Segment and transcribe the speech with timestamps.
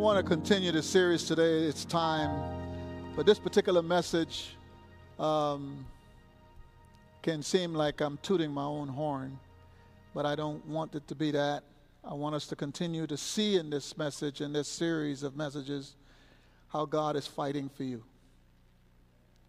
[0.00, 1.64] want to continue the series today.
[1.64, 2.30] It's time.
[3.14, 4.56] But this particular message
[5.18, 5.84] um,
[7.20, 9.38] can seem like I'm tooting my own horn,
[10.14, 11.64] but I don't want it to be that.
[12.02, 15.96] I want us to continue to see in this message, in this series of messages,
[16.68, 18.02] how God is fighting for you.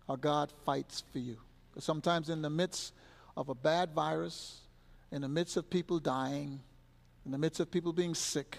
[0.06, 1.38] How God fights for you.
[1.78, 2.94] Sometimes, in the midst
[3.38, 4.60] of a bad virus,
[5.14, 6.60] in the midst of people dying,
[7.26, 8.58] in the midst of people being sick,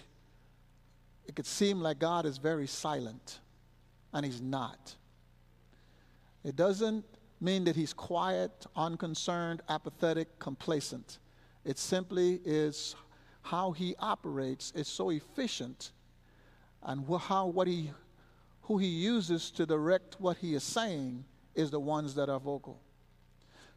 [1.27, 3.41] it could seem like God is very silent,
[4.13, 4.95] and He's not.
[6.45, 7.05] It doesn't
[7.41, 11.19] mean that He's quiet, unconcerned, apathetic, complacent.
[11.65, 12.97] It simply is
[13.43, 15.93] how He operates is so efficient,
[16.83, 17.91] and how what He
[18.63, 22.81] who He uses to direct what He is saying is the ones that are vocal.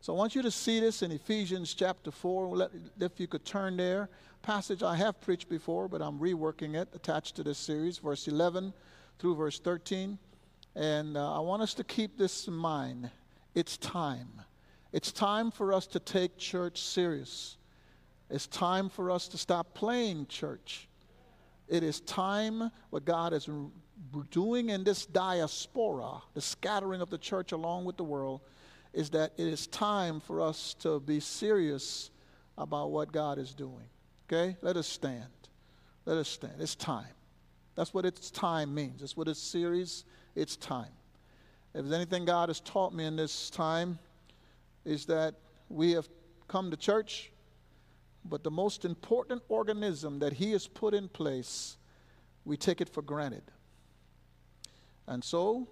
[0.06, 2.56] So I want you to see this in Ephesians chapter 4.
[2.56, 4.08] Let, if you could turn there.
[4.44, 8.72] Passage I have preached before, but I'm reworking it, attached to this series, verse 11
[9.18, 10.20] through verse 13.
[10.76, 13.10] And uh, I want us to keep this in mind.
[13.56, 14.30] It's time.
[14.94, 17.58] It's time for us to take church serious.
[18.30, 20.88] It's time for us to stop playing church.
[21.68, 23.50] It is time what God is
[24.30, 28.42] doing in this diaspora, the scattering of the church along with the world
[28.96, 32.10] is that it is time for us to be serious
[32.58, 33.90] about what God is doing.
[34.26, 34.56] Okay?
[34.62, 35.26] Let us stand.
[36.06, 36.54] Let us stand.
[36.60, 37.14] It's time.
[37.76, 39.02] That's what it's time means.
[39.02, 40.94] That's what it's series, it's time.
[41.74, 44.00] If there's anything God has taught me in this time,
[44.86, 45.36] is that
[45.68, 46.08] we have
[46.48, 47.32] come to church,
[48.24, 51.76] but the most important organism that He has put in place,
[52.46, 53.44] we take it for granted.
[55.06, 55.68] And so,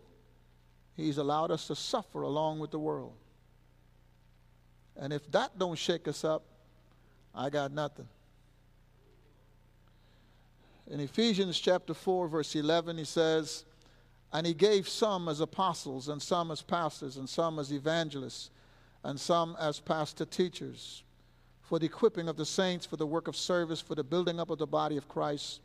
[0.95, 3.13] He's allowed us to suffer along with the world.
[4.95, 6.43] And if that don't shake us up,
[7.33, 8.07] I got nothing.
[10.89, 13.65] In Ephesians chapter 4, verse 11, he says,
[14.31, 18.51] And he gave some as apostles, and some as pastors, and some as evangelists,
[19.03, 21.03] and some as pastor teachers,
[21.61, 24.51] for the equipping of the saints, for the work of service, for the building up
[24.51, 25.61] of the body of Christ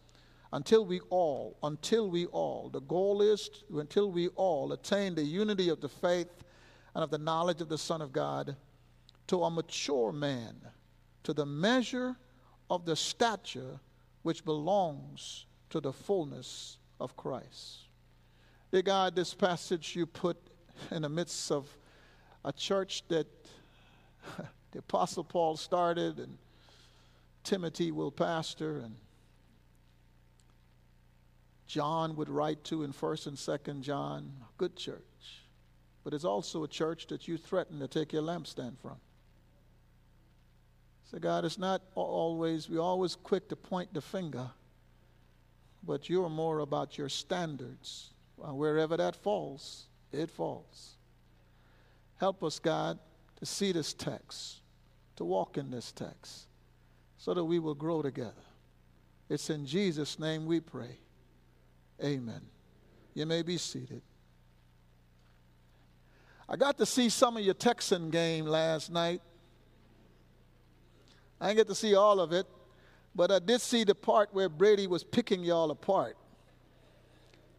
[0.53, 5.69] until we all, until we all, the goal is until we all attain the unity
[5.69, 6.44] of the faith
[6.94, 8.56] and of the knowledge of the Son of God,
[9.26, 10.56] to a mature man,
[11.22, 12.16] to the measure
[12.70, 13.78] of the stature
[14.22, 17.88] which belongs to the fullness of Christ.
[18.72, 20.37] Dear God, this passage you put
[20.91, 21.69] in the midst of
[22.44, 23.26] a church that
[24.72, 26.38] the Apostle Paul started and
[27.44, 28.94] Timothy will pastor and
[31.68, 35.02] John would write to in 1st and 2nd John, good church.
[36.02, 38.96] But it's also a church that you threaten to take your lampstand from.
[41.10, 44.50] So, God, it's not always, we're always quick to point the finger,
[45.86, 48.10] but you're more about your standards.
[48.42, 50.94] Uh, wherever that falls, it falls.
[52.18, 52.98] Help us, God,
[53.36, 54.60] to see this text,
[55.16, 56.46] to walk in this text,
[57.18, 58.32] so that we will grow together.
[59.28, 60.98] It's in Jesus' name we pray.
[62.03, 62.41] Amen.
[63.14, 64.03] You may be seated.
[66.48, 69.20] I got to see some of your Texan game last night.
[71.41, 72.47] I didn't get to see all of it,
[73.14, 76.16] but I did see the part where Brady was picking y'all apart.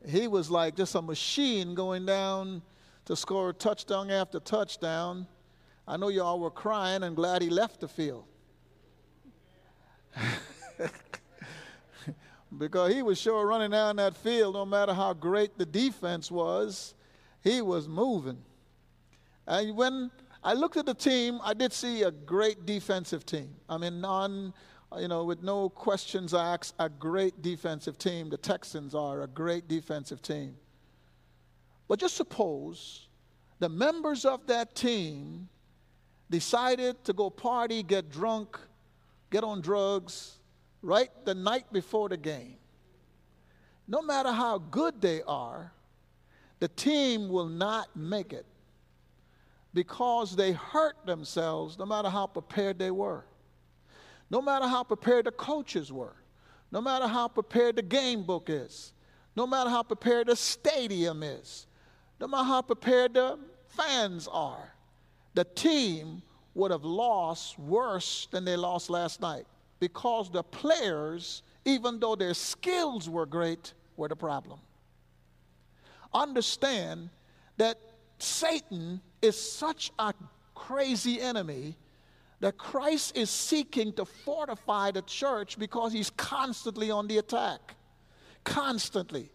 [0.07, 2.61] He was like just a machine going down
[3.05, 5.27] to score touchdown after touchdown.
[5.87, 8.25] I know y'all were crying and glad he left the field.
[12.57, 16.93] because he was sure running down that field no matter how great the defense was,
[17.43, 18.37] he was moving.
[19.47, 20.11] And when
[20.43, 23.55] I looked at the team, I did see a great defensive team.
[23.67, 24.53] I mean, non,
[24.97, 28.29] you know, with no questions asked, a great defensive team.
[28.29, 30.55] The Texans are a great defensive team.
[31.87, 33.07] But just suppose
[33.59, 35.49] the members of that team
[36.29, 38.57] decided to go party, get drunk,
[39.29, 40.38] get on drugs,
[40.81, 41.09] right?
[41.25, 42.55] The night before the game,
[43.87, 45.71] no matter how good they are,
[46.59, 48.45] the team will not make it
[49.73, 53.25] because they hurt themselves no matter how prepared they were.
[54.29, 56.15] No matter how prepared the coaches were,
[56.71, 58.93] no matter how prepared the game book is,
[59.35, 61.65] no matter how prepared the stadium is,
[62.19, 63.39] no matter how prepared the
[63.69, 64.75] fans are,
[65.33, 66.21] the team
[66.53, 69.45] would have lost worse than they lost last night
[69.79, 74.59] because the players, even though their skills were great, were the problem.
[76.13, 77.09] Understand
[77.57, 77.77] that
[78.17, 80.13] Satan is such a
[80.55, 81.77] crazy enemy
[82.39, 87.75] that Christ is seeking to fortify the church because he's constantly on the attack,
[88.43, 89.29] constantly.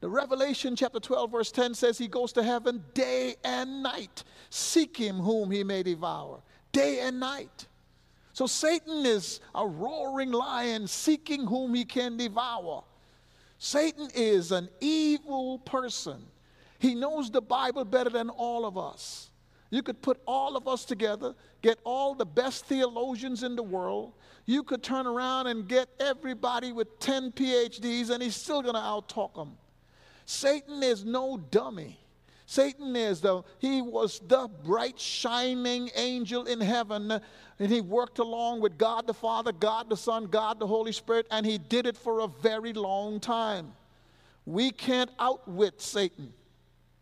[0.00, 4.24] The Revelation chapter 12, verse 10 says he goes to heaven day and night.
[4.50, 6.42] Seek him whom he may devour.
[6.72, 7.67] Day and night.
[8.38, 12.84] So Satan is a roaring lion seeking whom he can devour.
[13.58, 16.24] Satan is an evil person.
[16.78, 19.30] He knows the Bible better than all of us.
[19.70, 24.12] You could put all of us together, get all the best theologians in the world.
[24.46, 28.80] You could turn around and get everybody with 10 PhDs, and he's still going to
[28.80, 29.56] outtalk them.
[30.26, 31.98] Satan is no dummy.
[32.50, 37.20] Satan is the, he was the bright, shining angel in heaven,
[37.58, 41.26] and he worked along with God the Father, God the Son, God the Holy Spirit,
[41.30, 43.72] and he did it for a very long time.
[44.46, 46.32] We can't outwit Satan.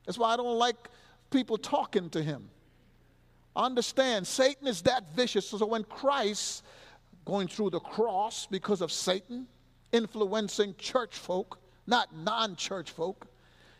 [0.04, 0.90] That's why I don't like
[1.30, 2.48] people talking to him.
[3.54, 5.48] Understand, Satan is that vicious.
[5.48, 6.64] So when Christ,
[7.24, 9.46] going through the cross because of Satan,
[9.92, 13.28] influencing church folk, not non church folk,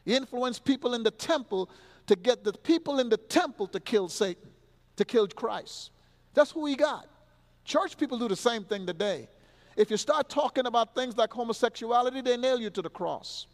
[0.06, 1.68] influenced people in the temple
[2.06, 4.48] to get the people in the temple to kill Satan,
[4.96, 5.90] to kill Christ.
[6.34, 7.08] That's who he got.
[7.64, 9.28] Church people do the same thing today.
[9.76, 13.46] If you start talking about things like homosexuality, they nail you to the cross.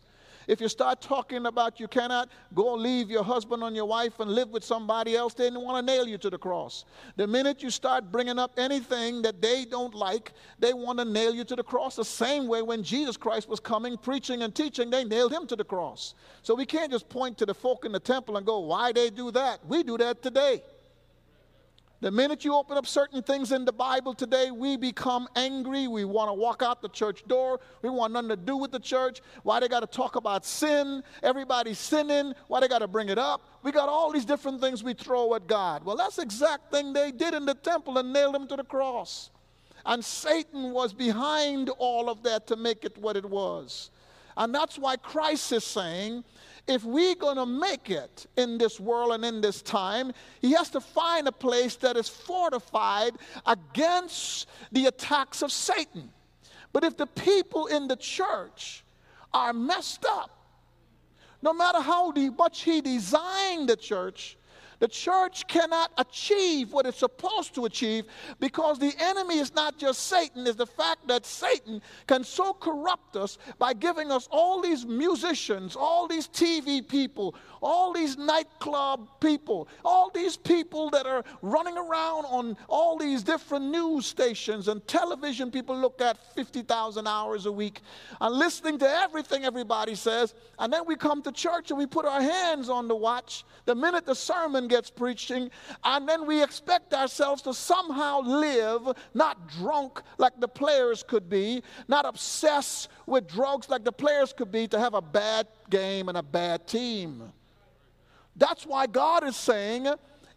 [0.46, 4.30] If you start talking about you cannot go leave your husband or your wife and
[4.30, 6.84] live with somebody else, they want to nail you to the cross.
[7.16, 11.34] The minute you start bringing up anything that they don't like, they want to nail
[11.34, 11.96] you to the cross.
[11.96, 15.56] The same way when Jesus Christ was coming, preaching, and teaching, they nailed him to
[15.56, 16.14] the cross.
[16.42, 19.10] So we can't just point to the folk in the temple and go, why they
[19.10, 19.64] do that?
[19.66, 20.62] We do that today.
[22.02, 25.86] The minute you open up certain things in the Bible today, we become angry.
[25.86, 27.60] We want to walk out the church door.
[27.80, 29.22] We want nothing to do with the church.
[29.44, 31.04] Why they got to talk about sin?
[31.22, 32.34] Everybody's sinning.
[32.48, 33.42] Why they got to bring it up?
[33.62, 35.84] We got all these different things we throw at God.
[35.84, 38.64] Well, that's the exact thing they did in the temple and nailed him to the
[38.64, 39.30] cross.
[39.86, 43.92] And Satan was behind all of that to make it what it was.
[44.36, 46.24] And that's why Christ is saying,
[46.66, 50.70] if we're going to make it in this world and in this time, he has
[50.70, 53.14] to find a place that is fortified
[53.46, 56.10] against the attacks of Satan.
[56.72, 58.84] But if the people in the church
[59.34, 60.30] are messed up,
[61.42, 64.36] no matter how much he designed the church,
[64.82, 68.04] the church cannot achieve what it's supposed to achieve
[68.40, 73.14] because the enemy is not just Satan, it's the fact that Satan can so corrupt
[73.14, 79.68] us by giving us all these musicians, all these TV people, all these nightclub people,
[79.84, 85.52] all these people that are running around on all these different news stations and television
[85.52, 87.82] people look at 50,000 hours a week
[88.20, 90.34] and listening to everything everybody says.
[90.58, 93.76] And then we come to church and we put our hands on the watch the
[93.76, 95.50] minute the sermon gets preaching,
[95.84, 101.62] and then we expect ourselves to somehow live not drunk like the players could be,
[101.88, 106.18] not obsessed with drugs like the players could be, to have a bad game and
[106.18, 107.32] a bad team.
[108.36, 109.86] That's why God is saying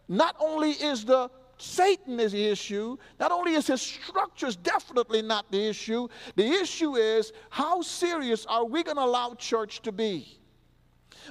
[0.07, 2.97] not only is the Satan is the issue.
[3.19, 8.65] Not only is his structures definitely not the issue, the issue is how serious are
[8.65, 10.39] we going to allow church to be?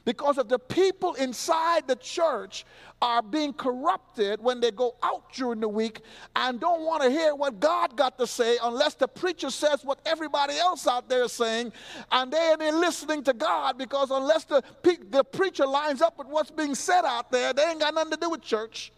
[0.05, 2.65] Because if the people inside the church
[3.03, 6.01] are being corrupted when they go out during the week
[6.37, 10.01] and don't want to hear what God got to say unless the preacher says what
[10.07, 11.73] everybody else out there is saying,
[12.11, 14.63] and they are listening to God because unless the,
[15.11, 18.19] the preacher lines up with what's being said out there, they ain't got nothing to
[18.19, 18.93] do with church.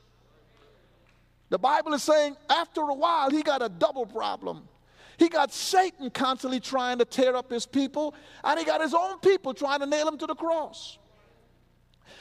[1.49, 4.69] The Bible is saying after a while he got a double problem.
[5.19, 9.19] He got Satan constantly trying to tear up his people, and he got his own
[9.21, 10.99] people trying to nail him to the cross.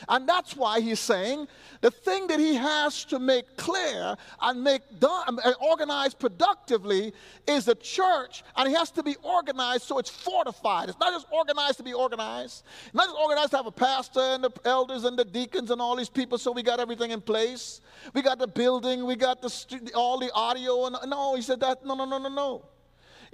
[0.10, 1.48] And that's why he's saying
[1.82, 7.14] the thing that he has to make clear and make done, uh, organized productively
[7.48, 10.90] is the church, and he has to be organized so it's fortified.
[10.90, 14.20] It's not just organized to be organized, it's not just organized to have a pastor
[14.20, 17.22] and the elders and the deacons and all these people so we got everything in
[17.22, 17.82] place.
[18.14, 21.86] We got the building, we got the all the audio, and no, he said that
[21.86, 22.66] no, no, no, no, no.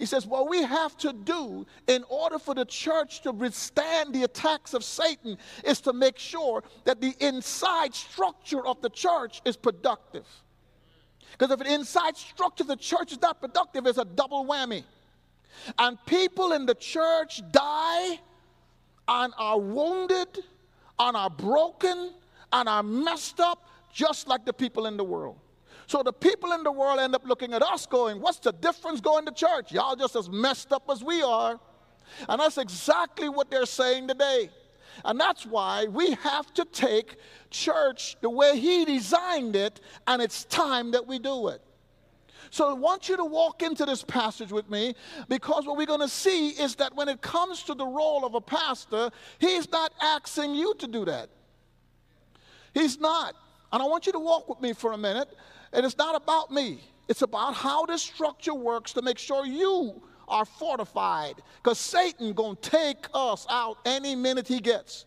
[0.01, 4.23] He says, What we have to do in order for the church to withstand the
[4.23, 9.55] attacks of Satan is to make sure that the inside structure of the church is
[9.55, 10.25] productive.
[11.33, 14.85] Because if the inside structure of the church is not productive, it's a double whammy.
[15.77, 18.19] And people in the church die
[19.07, 20.39] and are wounded
[20.97, 22.11] and are broken
[22.51, 25.37] and are messed up just like the people in the world.
[25.91, 29.01] So the people in the world end up looking at us going, What's the difference
[29.01, 29.73] going to church?
[29.73, 31.59] Y'all just as messed up as we are.
[32.29, 34.51] And that's exactly what they're saying today.
[35.03, 37.17] And that's why we have to take
[37.49, 41.61] church the way He designed it, and it's time that we do it.
[42.51, 44.95] So I want you to walk into this passage with me
[45.27, 48.33] because what we're going to see is that when it comes to the role of
[48.33, 51.27] a pastor, he's not asking you to do that.
[52.73, 53.35] He's not.
[53.73, 55.27] And I want you to walk with me for a minute.
[55.73, 60.01] And it's not about me, it's about how this structure works to make sure you
[60.27, 61.35] are fortified.
[61.61, 65.05] Because Satan going to take us out any minute he gets.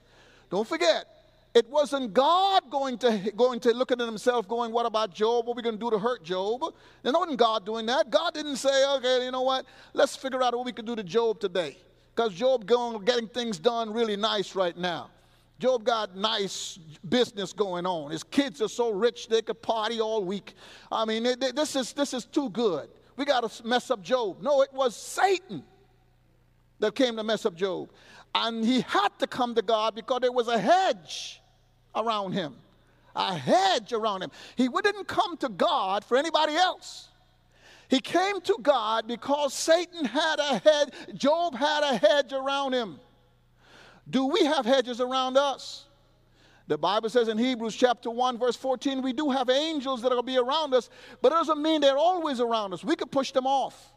[0.50, 1.06] Don't forget,
[1.54, 5.46] it wasn't God going to, going to look at himself going, what about Job?
[5.46, 6.62] What are we going to do to hurt Job?
[7.04, 8.10] It wasn't God doing that.
[8.10, 9.64] God didn't say, okay, you know what?
[9.92, 11.76] Let's figure out what we can do to Job today.
[12.14, 15.10] Because Job going, getting things done really nice right now.
[15.58, 18.10] Job got nice business going on.
[18.10, 20.54] His kids are so rich they could party all week.
[20.90, 22.88] I mean, this is, this is too good.
[23.16, 24.42] We got to mess up Job.
[24.42, 25.62] No, it was Satan
[26.80, 27.90] that came to mess up Job.
[28.34, 31.40] And he had to come to God because there was a hedge
[31.94, 32.56] around him.
[33.14, 34.32] A hedge around him.
[34.56, 37.08] He didn't come to God for anybody else.
[37.88, 42.98] He came to God because Satan had a hedge, Job had a hedge around him.
[44.08, 45.84] Do we have hedges around us?
[46.66, 50.22] The Bible says in Hebrews chapter 1, verse 14, we do have angels that will
[50.22, 50.88] be around us,
[51.20, 52.82] but it doesn't mean they're always around us.
[52.82, 53.92] We could push them off.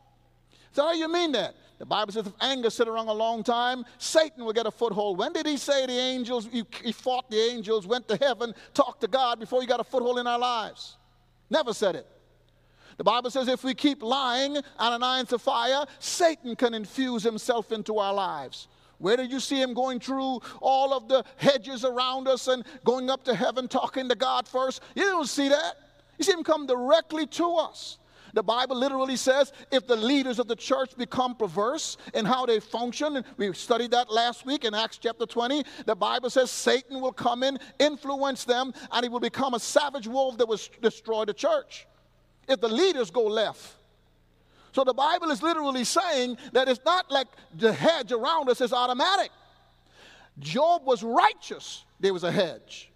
[0.74, 1.56] So how do you mean that?
[1.80, 5.18] The Bible says if anger sit around a long time, Satan will get a foothold.
[5.18, 9.08] When did he say the angels, he, fought the angels, went to heaven, talked to
[9.08, 10.98] God before he got a foothold in our lives?
[11.50, 12.08] Never said it.
[12.98, 18.00] The Bible says if we keep lying, Ananias and Sapphira, Satan can infuse himself into
[18.00, 18.68] our lives.
[19.00, 23.10] Where do you see him going through all of the hedges around us and going
[23.10, 24.82] up to heaven talking to God first?
[24.96, 25.76] You don't see that.
[26.18, 28.00] You see him come directly to us.
[28.34, 32.60] The Bible literally says if the leaders of the church become perverse in how they
[32.60, 37.00] function, and we studied that last week in Acts chapter 20, the Bible says Satan
[37.02, 41.26] will come in, influence them, and he will become a savage wolf that will destroy
[41.26, 41.88] the church.
[42.48, 43.77] If the leaders go left,
[44.78, 48.72] so the Bible is literally saying that it's not like the hedge around us is
[48.72, 49.32] automatic.
[50.38, 52.92] Job was righteous, there was a hedge.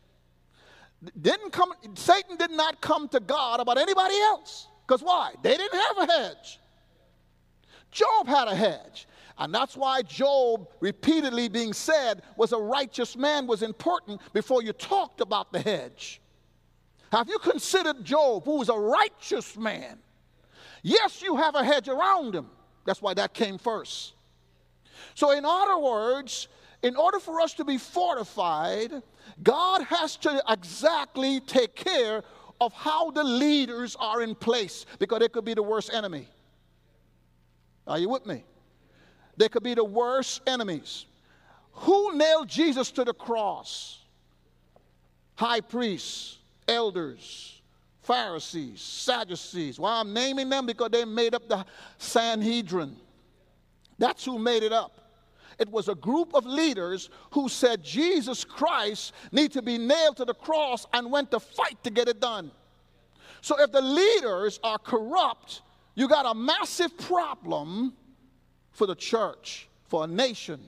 [1.20, 4.68] Didn't come, Satan did not come to God about anybody else.
[4.86, 5.34] Because why?
[5.42, 6.60] They didn't have a hedge.
[7.90, 9.08] Job had a hedge.
[9.40, 14.72] And that's why Job repeatedly being said was a righteous man was important before you
[14.72, 16.22] talked about the hedge.
[17.12, 19.98] Have you considered Job, who was a righteous man?
[20.82, 22.48] Yes, you have a hedge around him.
[22.86, 24.14] That's why that came first.
[25.14, 26.48] So, in other words,
[26.82, 28.92] in order for us to be fortified,
[29.44, 32.24] God has to exactly take care
[32.60, 36.28] of how the leaders are in place because they could be the worst enemy.
[37.88, 38.44] Are you with me?
[39.38, 41.06] They could be the worst enemies.
[41.74, 44.00] Who nailed Jesus to the cross?
[45.36, 47.61] High priests, elders,
[48.12, 49.80] Pharisees, Sadducees.
[49.80, 51.66] Well, I'm naming them because they made up the
[51.98, 52.98] Sanhedrin.
[54.00, 55.00] That's who made it up.
[55.58, 60.26] It was a group of leaders who said Jesus Christ need to be nailed to
[60.26, 62.52] the cross and went to fight to get it done.
[63.40, 65.62] So if the leaders are corrupt,
[65.96, 67.94] you got a massive problem
[68.72, 70.60] for the church, for a nation.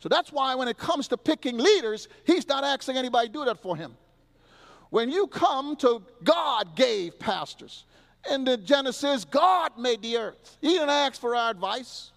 [0.00, 3.44] So that's why when it comes to picking leaders, he's not asking anybody to do
[3.44, 3.94] that for him.
[4.90, 7.84] When you come to God gave pastors.
[8.30, 10.58] In the Genesis, God made the earth.
[10.60, 12.10] He didn't ask for our advice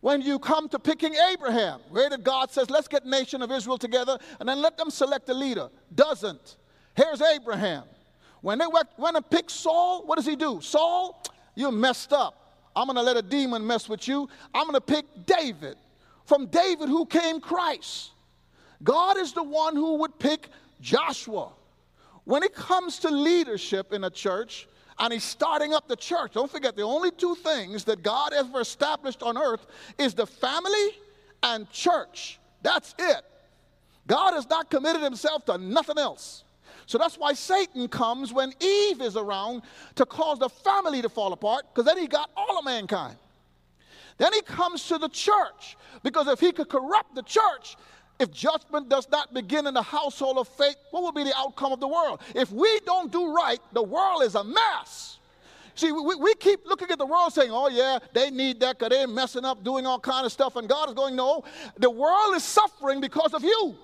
[0.00, 3.78] when you come to picking Abraham, where did God says, let's get nation of Israel
[3.78, 5.68] together and then let them select a leader?
[5.94, 6.56] Doesn't.
[6.94, 7.84] Here's Abraham.
[8.40, 10.60] When they went, and picked Saul, what does he do?
[10.62, 11.20] Saul,
[11.56, 12.34] you messed up.
[12.76, 14.28] I'm going to let a demon mess with you.
[14.54, 15.76] I'm going to pick David.
[16.26, 18.10] From David, who came Christ.
[18.84, 20.48] God is the one who would pick
[20.80, 21.50] Joshua.
[22.28, 24.68] When it comes to leadership in a church,
[24.98, 26.32] and he's starting up the church.
[26.34, 29.66] Don't forget, the only two things that God ever established on earth
[29.96, 30.90] is the family
[31.42, 32.38] and church.
[32.60, 33.22] That's it.
[34.06, 36.44] God has not committed himself to nothing else.
[36.84, 39.62] So that's why Satan comes when Eve is around
[39.94, 43.16] to cause the family to fall apart, because then he got all of mankind.
[44.18, 47.78] Then he comes to the church, because if he could corrupt the church,
[48.18, 51.72] if judgment does not begin in the household of faith, what will be the outcome
[51.72, 52.20] of the world?
[52.34, 55.18] If we don't do right, the world is a mess.
[55.74, 58.90] See, we, we keep looking at the world saying, oh, yeah, they need that because
[58.90, 60.56] they're messing up, doing all kind of stuff.
[60.56, 61.44] And God is going, no,
[61.78, 63.76] the world is suffering because of you.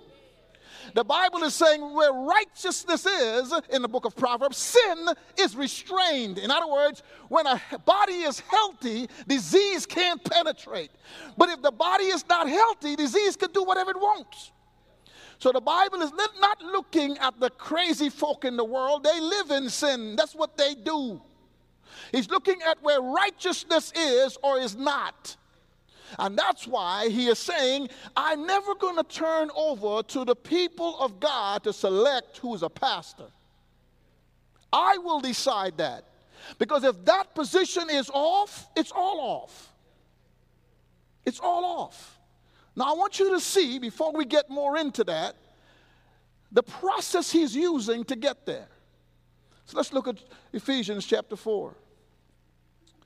[0.92, 6.38] The Bible is saying where righteousness is in the book of Proverbs, sin is restrained.
[6.38, 10.90] In other words, when a body is healthy, disease can't penetrate.
[11.38, 14.52] But if the body is not healthy, disease can do whatever it wants.
[15.38, 19.04] So the Bible is not looking at the crazy folk in the world.
[19.04, 20.16] They live in sin.
[20.16, 21.20] That's what they do.
[22.12, 25.36] He's looking at where righteousness is or is not.
[26.18, 30.98] And that's why he is saying, I'm never going to turn over to the people
[30.98, 33.26] of God to select who's a pastor.
[34.72, 36.04] I will decide that.
[36.58, 39.72] Because if that position is off, it's all off.
[41.24, 42.18] It's all off.
[42.76, 45.36] Now, I want you to see, before we get more into that,
[46.52, 48.68] the process he's using to get there.
[49.66, 50.18] So let's look at
[50.52, 51.74] Ephesians chapter 4.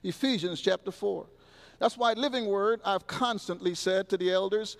[0.03, 1.27] Ephesians chapter 4.
[1.78, 4.76] That's why Living Word, I've constantly said to the elders,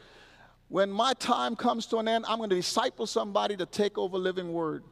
[0.69, 4.19] when my time comes to an end, I'm going to disciple somebody to take over
[4.19, 4.85] Living Word.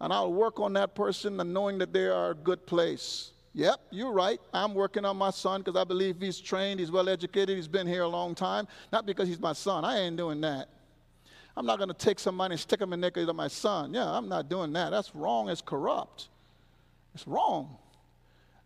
[0.00, 3.32] And I'll work on that person and knowing that they are a good place.
[3.54, 4.40] Yep, you're right.
[4.54, 7.86] I'm working on my son because I believe he's trained, he's well educated, he's been
[7.86, 8.68] here a long time.
[8.92, 9.84] Not because he's my son.
[9.84, 10.68] I ain't doing that.
[11.56, 13.92] I'm not going to take somebody and stick them in the neck they're my son.
[13.92, 14.90] Yeah, I'm not doing that.
[14.90, 15.48] That's wrong.
[15.48, 16.28] It's corrupt.
[17.16, 17.76] It's wrong.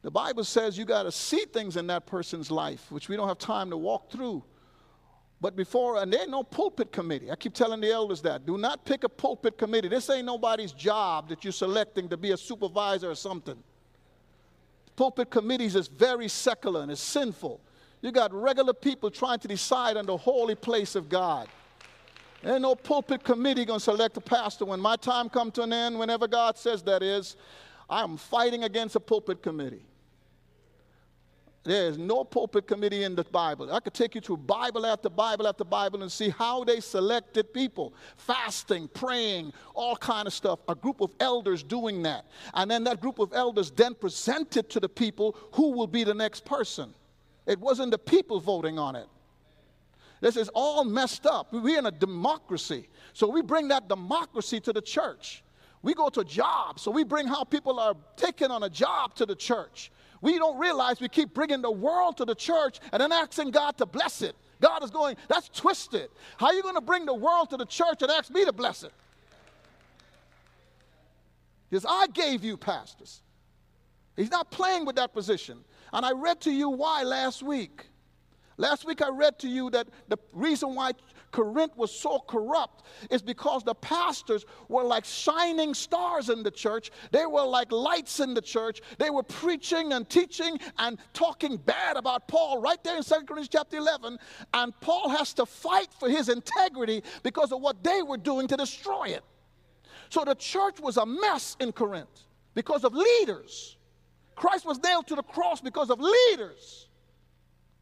[0.02, 3.28] The Bible says you got to see things in that person's life, which we don't
[3.28, 4.42] have time to walk through.
[5.40, 7.30] But before, and there ain't no pulpit committee.
[7.30, 8.47] I keep telling the elders that.
[8.47, 9.88] Do not pick a pulpit committee.
[9.88, 13.56] This ain't nobody's job that you're selecting to be a supervisor or something.
[14.94, 17.61] Pulpit committees is very secular and it's sinful.
[18.02, 21.49] You got regular people trying to decide on the holy place of God.
[22.42, 24.64] There ain't no pulpit committee to select a pastor.
[24.64, 27.37] When my time comes to an end, whenever God says that is,
[27.88, 29.82] I'm fighting against a pulpit committee.
[31.64, 33.73] There is no pulpit committee in the Bible.
[33.73, 37.54] I could take you through Bible after Bible after Bible and see how they selected
[37.54, 40.59] people, fasting, praying, all kind of stuff.
[40.69, 42.26] A group of elders doing that.
[42.54, 46.14] And then that group of elders then presented to the people who will be the
[46.14, 46.92] next person.
[47.47, 49.07] It wasn't the people voting on it.
[50.21, 51.52] This is all messed up.
[51.52, 52.88] We're in a democracy.
[53.12, 55.45] So we bring that democracy to the church.
[55.82, 59.26] We go to jobs, so we bring how people are taken on a job to
[59.26, 59.91] the church.
[60.23, 63.76] We don't realize we keep bringing the world to the church and then asking God
[63.78, 64.35] to bless it.
[64.61, 66.08] God is going, that's twisted.
[66.39, 68.52] How are you going to bring the world to the church and ask me to
[68.52, 68.93] bless it?
[71.69, 73.21] Because I gave you pastors.
[74.17, 75.58] He's not playing with that position.
[75.93, 77.87] And I read to you why last week.
[78.56, 80.93] Last week I read to you that the reason why
[81.32, 86.90] Corinth was so corrupt is because the pastors were like shining stars in the church.
[87.10, 88.80] They were like lights in the church.
[88.99, 93.49] They were preaching and teaching and talking bad about Paul right there in 2 Corinthians
[93.49, 94.18] chapter 11.
[94.54, 98.56] And Paul has to fight for his integrity because of what they were doing to
[98.56, 99.25] destroy it.
[100.10, 103.76] So the church was a mess in Corinth because of leaders.
[104.36, 106.88] Christ was nailed to the cross because of leaders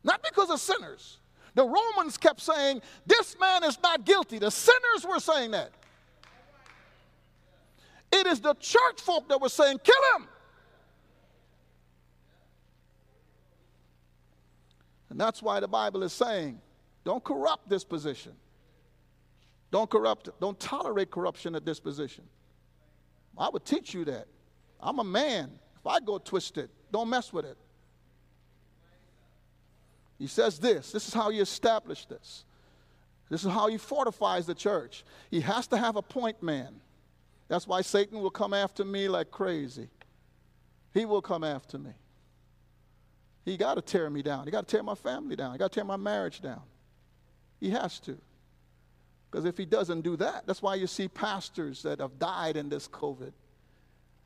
[0.03, 1.19] not because of sinners.
[1.55, 4.39] The Romans kept saying, This man is not guilty.
[4.39, 5.73] The sinners were saying that.
[8.13, 10.29] It is the church folk that were saying, Kill him.
[15.11, 16.61] And that's why the Bible is saying,
[17.05, 18.33] Don't corrupt this position.
[19.71, 20.31] Don't corrupt.
[20.41, 22.25] Don't tolerate corruption at this position.
[23.39, 24.27] I would teach you that.
[24.81, 25.51] I'm a man.
[25.79, 27.57] If I go twisted, don't mess with it.
[30.21, 32.45] He says this this is how he established this.
[33.31, 35.05] This is how he fortifies the church.
[35.31, 36.81] He has to have a point man.
[37.49, 39.89] That's why Satan will come after me like crazy.
[40.93, 41.93] He will come after me.
[43.45, 44.45] He got to tear me down.
[44.45, 45.53] He got to tear my family down.
[45.53, 46.63] He got to tear my marriage down.
[47.59, 48.19] He has to.
[49.31, 52.69] Because if he doesn't do that, that's why you see pastors that have died in
[52.69, 53.33] this COVID.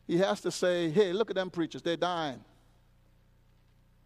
[0.07, 2.43] He has to say, hey, look at them preachers, they're dying.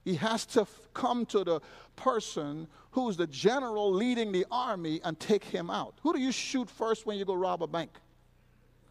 [0.09, 1.61] He has to come to the
[1.94, 5.99] person who's the general leading the army and take him out.
[6.01, 7.90] Who do you shoot first when you go rob a bank?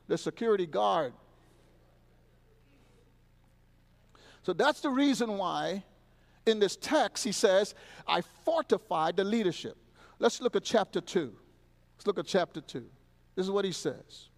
[0.08, 1.14] The security guard.
[4.44, 5.84] So that's the reason why
[6.46, 7.74] in this text he says,
[8.08, 9.76] I fortified the leadership.
[10.20, 11.34] Let's look at chapter 2.
[11.96, 12.86] Let's look at chapter 2.
[13.34, 14.30] This is what he says.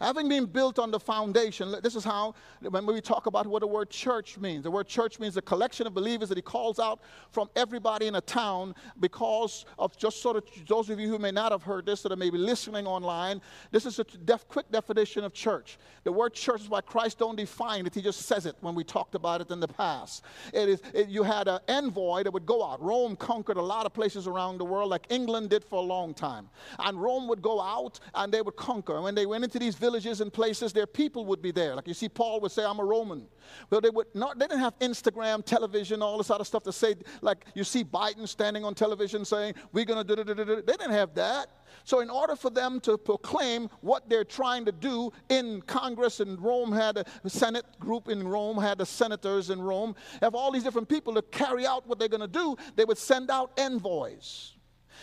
[0.00, 3.66] Having been built on the foundation, this is how, when we talk about what the
[3.66, 7.00] word church means, the word church means a collection of believers that he calls out
[7.30, 11.30] from everybody in a town because of just sort of those of you who may
[11.30, 13.40] not have heard this that are maybe listening online.
[13.70, 15.78] This is a def, quick definition of church.
[16.02, 18.82] The word church is why Christ don't define it, he just says it when we
[18.82, 20.24] talked about it in the past.
[20.52, 22.82] It is, it, you had an envoy that would go out.
[22.82, 26.14] Rome conquered a lot of places around the world, like England did for a long
[26.14, 26.48] time.
[26.80, 28.96] And Rome would go out and they would conquer.
[28.96, 31.74] And when they went into these villages, and places, their people would be there.
[31.74, 33.26] Like you see, Paul would say, I'm a Roman.
[33.68, 36.94] Well, they would not, they didn't have Instagram, television, all this other stuff to say,
[37.20, 40.16] like you see Biden standing on television saying, we're to do.
[40.16, 41.48] They didn't have that.
[41.84, 46.40] So, in order for them to proclaim what they're trying to do in Congress in
[46.40, 50.64] Rome, had a Senate group in Rome, had the senators in Rome, have all these
[50.64, 54.53] different people to carry out what they're going to do, they would send out envoys.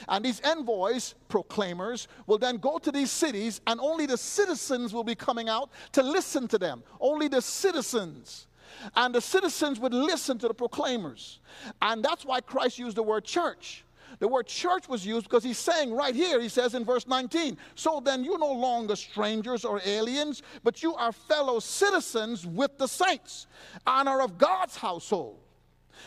[0.08, 5.04] And these envoys, proclaimers, will then go to these cities, and only the citizens will
[5.04, 6.84] be coming out to listen to them.
[7.00, 8.48] Only the citizens.
[8.96, 11.40] And the citizens would listen to the proclaimers.
[11.82, 13.84] And that's why Christ used the word church.
[14.20, 17.58] The word church was used because he's saying right here, he says in verse 19,
[17.76, 22.88] so then you're no longer strangers or aliens, but you are fellow citizens with the
[22.88, 23.48] saints,
[23.88, 25.40] honor of God's household.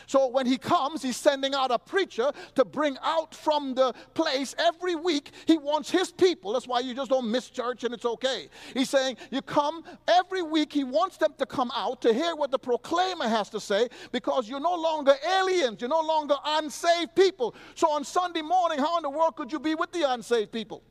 [0.06, 4.54] So when he comes, he's sending out a preacher to bring out from the place
[4.58, 5.30] every week.
[5.46, 6.52] He wants his people.
[6.52, 8.48] That's why you just don't miss church and it's okay.
[8.72, 10.72] He's saying, You come every week.
[10.72, 14.48] He wants them to come out to hear what the proclaimer has to say because
[14.48, 15.80] you're no longer aliens.
[15.80, 17.54] You're no longer unsaved people.
[17.74, 20.82] So on Sunday morning, how in the world could you be with the unsaved people?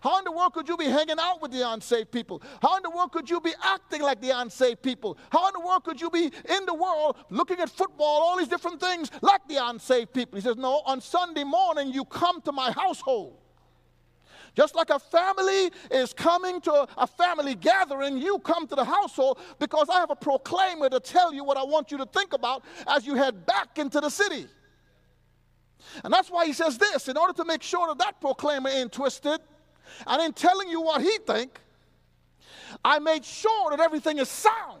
[0.00, 2.42] How in the world could you be hanging out with the unsaved people?
[2.60, 5.18] How in the world could you be acting like the unsaved people?
[5.30, 8.48] How in the world could you be in the world looking at football, all these
[8.48, 10.36] different things like the unsaved people?
[10.36, 13.38] He says, No, on Sunday morning you come to my household.
[14.54, 19.38] Just like a family is coming to a family gathering, you come to the household
[19.58, 22.62] because I have a proclaimer to tell you what I want you to think about
[22.86, 24.46] as you head back into the city.
[26.04, 28.92] And that's why he says this in order to make sure that that proclaimer ain't
[28.92, 29.40] twisted,
[30.06, 31.60] and in telling you what he think,
[32.84, 34.80] I made sure that everything is sound.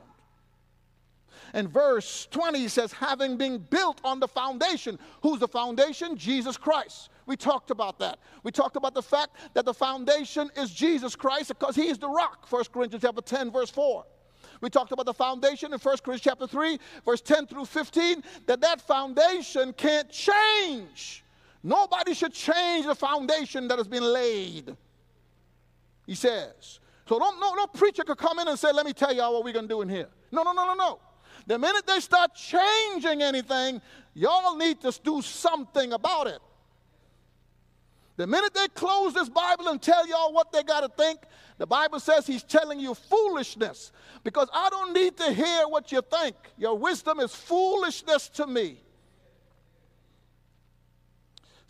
[1.54, 4.98] And verse 20 says, having been built on the foundation.
[5.22, 6.16] Who's the foundation?
[6.16, 7.10] Jesus Christ.
[7.26, 8.18] We talked about that.
[8.42, 12.08] We talked about the fact that the foundation is Jesus Christ because he is the
[12.08, 12.46] rock.
[12.50, 14.04] 1 Corinthians chapter 10, verse 4.
[14.60, 18.60] We talked about the foundation in 1 Corinthians chapter 3, verse 10 through 15, that
[18.60, 21.24] that foundation can't change.
[21.62, 24.76] Nobody should change the foundation that has been laid
[26.06, 26.80] he says.
[27.08, 29.44] So don't, no, no preacher could come in and say, let me tell y'all what
[29.44, 30.08] we're to do in here.
[30.30, 30.98] No, no, no, no, no.
[31.46, 33.80] The minute they start changing anything,
[34.14, 36.38] y'all need to do something about it.
[38.16, 41.20] The minute they close this Bible and tell y'all what they got to think,
[41.58, 43.90] the Bible says he's telling you foolishness
[44.22, 46.36] because I don't need to hear what you think.
[46.56, 48.80] Your wisdom is foolishness to me.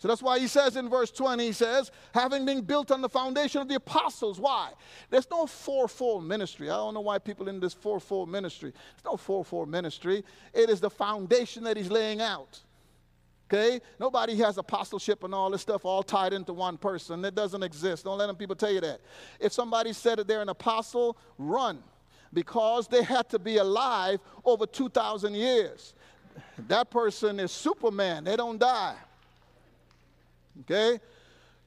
[0.03, 3.07] So that's why he says in verse 20, he says, having been built on the
[3.07, 4.37] foundation of the apostles.
[4.37, 4.71] Why?
[5.09, 6.69] There's no four-fold ministry.
[6.69, 8.71] I don't know why people in this four-fold ministry.
[8.71, 10.25] There's no four-fold ministry.
[10.53, 12.59] It is the foundation that he's laying out.
[13.49, 13.79] Okay?
[13.97, 17.23] Nobody has apostleship and all this stuff all tied into one person.
[17.23, 18.03] It doesn't exist.
[18.03, 18.99] Don't let them people tell you that.
[19.39, 21.81] If somebody said that they're an apostle, run.
[22.33, 25.95] Because they had to be alive over 2,000 years.
[26.67, 28.25] That person is Superman.
[28.25, 28.97] They don't die.
[30.61, 30.99] Okay?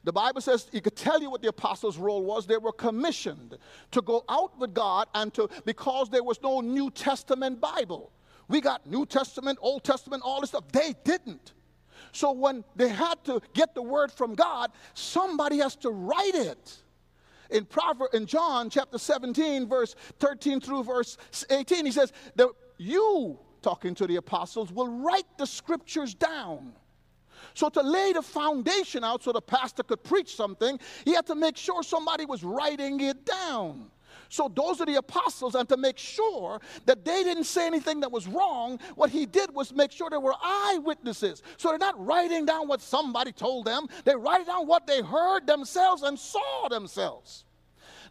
[0.04, 2.46] The Bible says he could tell you what the apostles' role was.
[2.46, 3.58] They were commissioned
[3.90, 8.12] to go out with God and to, because there was no New Testament Bible.
[8.48, 10.70] We got New Testament, Old Testament, all this stuff.
[10.70, 11.54] They didn't.
[12.12, 16.76] So when they had to get the word from God, somebody has to write it.
[17.50, 21.16] In Proverbs, in John chapter 17, verse 13 through verse
[21.50, 26.72] 18, he says that you, talking to the apostles, will write the scriptures down
[27.56, 31.34] so, to lay the foundation out so the pastor could preach something, he had to
[31.34, 33.90] make sure somebody was writing it down.
[34.28, 38.12] So, those are the apostles, and to make sure that they didn't say anything that
[38.12, 41.42] was wrong, what he did was make sure there were eyewitnesses.
[41.56, 45.46] So, they're not writing down what somebody told them, they write down what they heard
[45.46, 47.46] themselves and saw themselves.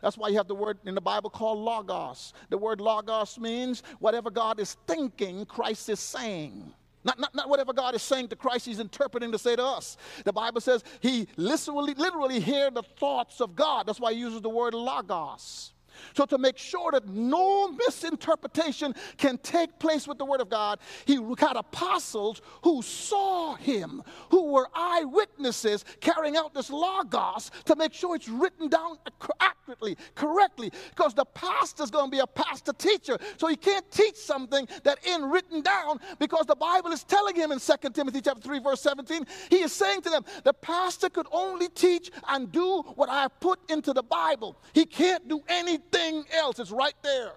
[0.02, 2.34] That's why you have the word in the Bible called logos.
[2.50, 6.74] The word logos means whatever God is thinking, Christ is saying.
[7.06, 9.96] Not, not, not whatever God is saying to Christ, He's interpreting to say to us.
[10.26, 13.86] The Bible says He literally, literally hear the thoughts of God.
[13.86, 15.72] That's why He uses the word logos.
[16.14, 20.80] So, to make sure that no misinterpretation can take place with the Word of God,
[21.06, 27.94] he had apostles who saw him, who were eyewitnesses carrying out this logos to make
[27.94, 28.98] sure it's written down
[29.40, 30.72] accurately, correctly.
[30.90, 33.18] Because the pastor's going to be a pastor teacher.
[33.38, 37.52] So, he can't teach something that ain't written down because the Bible is telling him
[37.52, 41.28] in 2 Timothy chapter 3, verse 17, he is saying to them, the pastor could
[41.32, 44.58] only teach and do what I have put into the Bible.
[44.74, 46.60] He can't do anything anything else.
[46.60, 47.34] It's right there.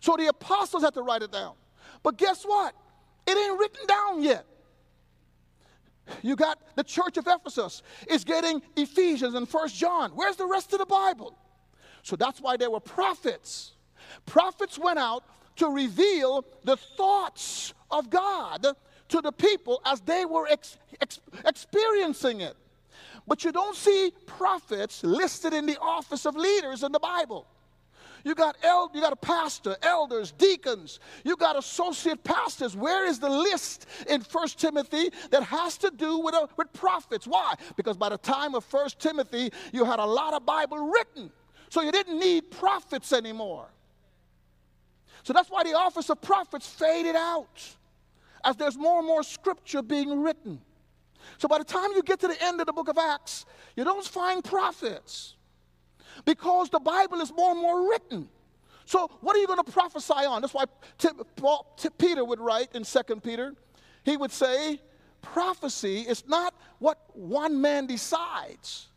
[0.00, 1.54] So the apostles had to write it down.
[2.02, 2.74] But guess what?
[3.26, 4.46] It ain't written down yet.
[6.22, 10.12] You got the church of Ephesus is getting Ephesians and First John.
[10.12, 11.36] Where's the rest of the Bible?
[12.02, 13.72] So that's why there were prophets.
[14.24, 15.24] Prophets went out
[15.56, 18.66] to reveal the thoughts of God
[19.08, 22.56] to the people as they were ex- ex- experiencing it.
[23.26, 27.46] But you don't see prophets listed in the office of leaders in the Bible.
[28.24, 30.98] You got el- you got a pastor, elders, deacons.
[31.22, 32.74] You got associate pastors.
[32.74, 37.26] Where is the list in First Timothy that has to do with, uh, with prophets?
[37.26, 37.54] Why?
[37.76, 41.30] Because by the time of First Timothy, you had a lot of Bible written.
[41.68, 43.68] So you didn't need prophets anymore.
[45.22, 47.62] So that's why the office of prophets faded out
[48.44, 50.60] as there's more and more scripture being written.
[51.38, 53.84] So by the time you get to the end of the book of Acts, you
[53.84, 55.34] don't find prophets
[56.24, 58.28] because the Bible is more and more written.
[58.84, 60.40] So what are you going to prophesy on?
[60.40, 60.64] That's why
[61.36, 63.54] Paul, Peter would write in Second Peter.
[64.04, 64.80] He would say,
[65.22, 68.88] prophecy is not what one man decides.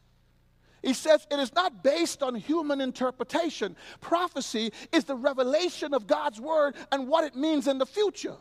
[0.82, 3.76] He says it is not based on human interpretation.
[4.00, 8.36] Prophecy is the revelation of God's word and what it means in the future.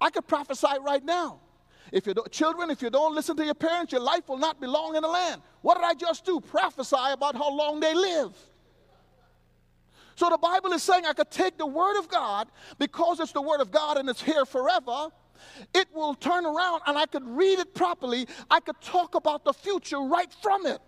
[0.00, 1.40] I could prophesy right now.
[1.94, 4.66] If you children, if you don't listen to your parents, your life will not be
[4.66, 5.40] long in the land.
[5.62, 6.40] What did I just do?
[6.40, 8.36] Prophesy about how long they live.
[10.16, 12.48] So the Bible is saying I could take the word of God
[12.80, 15.06] because it's the word of God and it's here forever.
[15.72, 18.26] It will turn around and I could read it properly.
[18.50, 20.80] I could talk about the future right from it.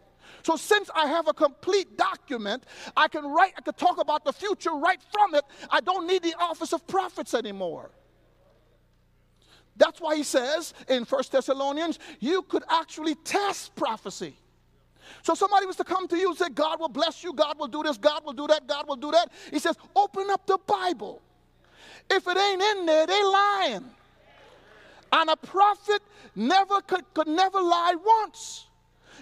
[0.43, 2.65] So since I have a complete document,
[2.97, 5.45] I can write, I could talk about the future right from it.
[5.71, 7.93] I don't need the office of prophets anymore.
[9.77, 14.35] That's why he says in First Thessalonians, you could actually test prophecy.
[15.23, 17.69] So somebody was to come to you and say, God will bless you, God will
[17.69, 19.31] do this, God will do that, God will do that.
[19.51, 21.23] He says, open up the Bible.
[22.11, 23.85] If it ain't in there, they lying.
[25.13, 26.03] And a prophet
[26.35, 28.67] never could, could never lie once.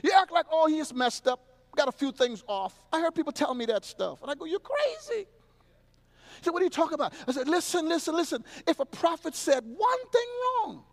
[0.03, 1.41] You act like, oh, he's messed up,
[1.77, 2.75] got a few things off.
[2.93, 4.23] I heard people tell me that stuff.
[4.23, 5.27] And I go, you're crazy.
[6.45, 7.15] Said, what are you talking about?
[7.27, 8.45] I said, listen, listen, listen.
[8.67, 10.85] If a prophet said one thing wrong,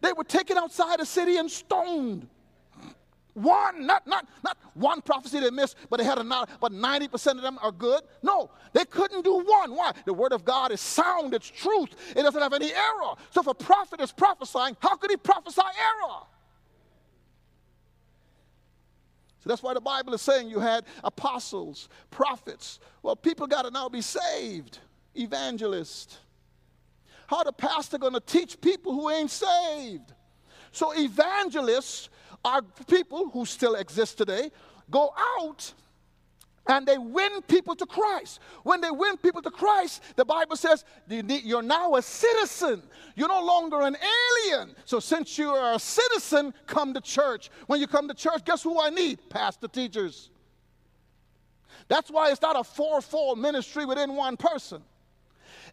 [0.00, 2.28] they were taken outside the city and stoned.
[3.32, 6.24] One, not, not, not one prophecy they missed, but they had a
[6.60, 8.02] but 90% of them are good.
[8.22, 9.74] No, they couldn't do one.
[9.74, 9.92] Why?
[10.04, 13.14] The word of God is sound, it's truth, it doesn't have any error.
[13.30, 16.20] So if a prophet is prophesying, how could he prophesy error?
[19.44, 22.80] So that's why the Bible is saying you had apostles, prophets.
[23.02, 24.78] Well, people got to now be saved.
[25.14, 26.18] Evangelists.
[27.26, 30.14] How the pastor going to teach people who ain't saved?
[30.72, 32.08] So evangelists
[32.42, 34.50] are people who still exist today,
[34.90, 35.74] go out
[36.66, 38.40] and they win people to Christ.
[38.62, 42.82] When they win people to Christ, the Bible says you're now a citizen.
[43.16, 44.74] You're no longer an alien.
[44.84, 47.50] So, since you are a citizen, come to church.
[47.66, 49.18] When you come to church, guess who I need?
[49.28, 50.30] Pastor teachers.
[51.88, 54.82] That's why it's not a 4 4 ministry within one person,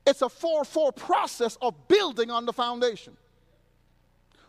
[0.06, 3.16] it's a 4 4 process of building on the foundation.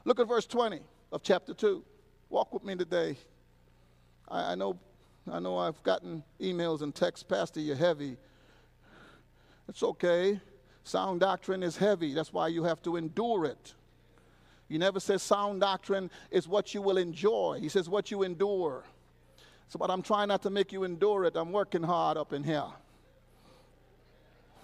[0.05, 0.81] Look at verse 20
[1.13, 1.85] of chapter 2.
[2.29, 3.17] Walk with me today.
[4.29, 4.79] I, I know
[5.31, 8.17] I know I've gotten emails and texts, Pastor, you're heavy.
[9.69, 10.41] It's okay.
[10.85, 12.13] Sound doctrine is heavy.
[12.13, 13.75] That's why you have to endure it.
[14.69, 17.59] He never says sound doctrine is what you will enjoy.
[17.61, 18.85] He says what you endure.
[19.69, 21.37] So, but I'm trying not to make you endure it.
[21.37, 22.65] I'm working hard up in here.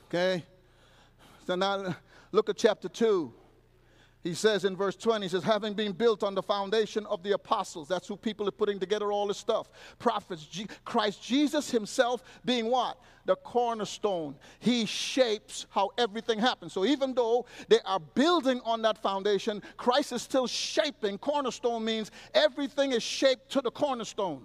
[0.08, 0.44] Okay?
[1.46, 1.94] So now
[2.32, 3.32] look at chapter 2.
[4.24, 7.32] He says in verse 20, he says, having been built on the foundation of the
[7.32, 7.86] apostles.
[7.86, 9.68] That's who people are putting together all this stuff.
[9.98, 12.98] Prophets, G- Christ Jesus himself being what?
[13.26, 14.34] The cornerstone.
[14.58, 16.72] He shapes how everything happens.
[16.72, 21.16] So even though they are building on that foundation, Christ is still shaping.
[21.18, 24.42] Cornerstone means everything is shaped to the cornerstone.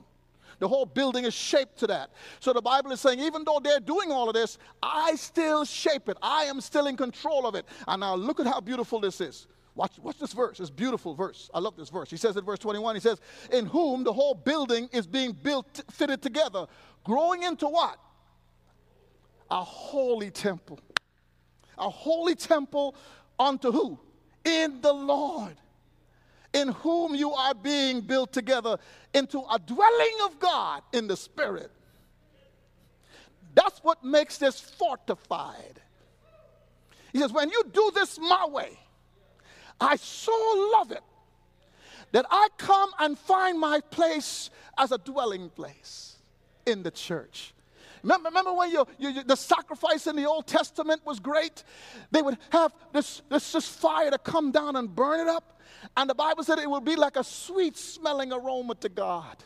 [0.59, 2.11] The whole building is shaped to that.
[2.39, 6.09] So the Bible is saying, even though they're doing all of this, I still shape
[6.09, 6.17] it.
[6.21, 7.65] I am still in control of it.
[7.87, 9.47] And now look at how beautiful this is.
[9.75, 10.59] Watch, watch this verse.
[10.59, 11.49] It's beautiful verse.
[11.53, 12.09] I love this verse.
[12.09, 13.19] He says in verse 21, he says,
[13.51, 16.67] In whom the whole building is being built, fitted together,
[17.03, 17.97] growing into what?
[19.49, 20.79] A holy temple.
[21.77, 22.95] A holy temple
[23.39, 23.99] unto who?
[24.45, 25.55] In the Lord.
[26.53, 28.77] In whom you are being built together
[29.15, 31.71] into a dwelling of God in the Spirit.
[33.55, 35.81] That's what makes this fortified.
[37.11, 38.77] He says, When you do this my way,
[39.79, 40.31] I so
[40.73, 41.03] love it
[42.11, 46.17] that I come and find my place as a dwelling place
[46.65, 47.53] in the church.
[48.03, 51.63] Remember, remember when you, you, the sacrifice in the Old Testament was great?
[52.11, 55.61] They would have this, this, this fire to come down and burn it up.
[55.95, 59.37] And the Bible said it would be like a sweet smelling aroma to God.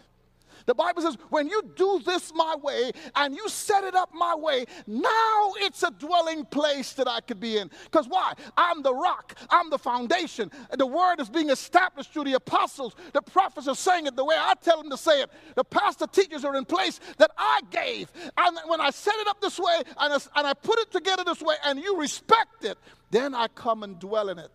[0.68, 4.36] The Bible says, when you do this my way and you set it up my
[4.36, 7.72] way, now it's a dwelling place that I could be in.
[7.86, 8.34] Because why?
[8.58, 10.52] I'm the rock, I'm the foundation.
[10.78, 12.96] The word is being established through the apostles.
[13.14, 15.32] The prophets are saying it the way I tell them to say it.
[15.56, 18.12] The pastor teachers are in place that I gave.
[18.38, 21.24] And when I set it up this way and I, and I put it together
[21.24, 22.78] this way and you respect it,
[23.10, 24.52] then I come and dwell in it.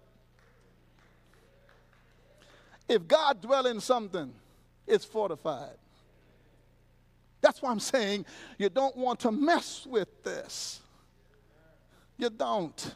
[2.87, 4.31] If God dwell in something,
[4.87, 5.77] it's fortified.
[7.43, 8.25] That's why I'm saying
[8.57, 10.81] you don't want to mess with this.
[12.17, 12.95] You don't.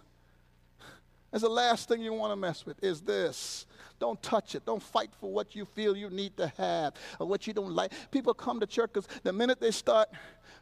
[1.31, 3.67] That's the last thing you want to mess with is this.
[3.99, 4.65] Don't touch it.
[4.65, 7.93] Don't fight for what you feel you need to have or what you don't like.
[8.11, 10.09] People come to church because the minute they start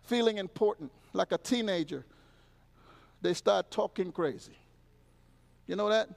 [0.05, 2.05] feeling important, like a teenager,
[3.21, 4.57] they start talking crazy.
[5.67, 6.09] You know that?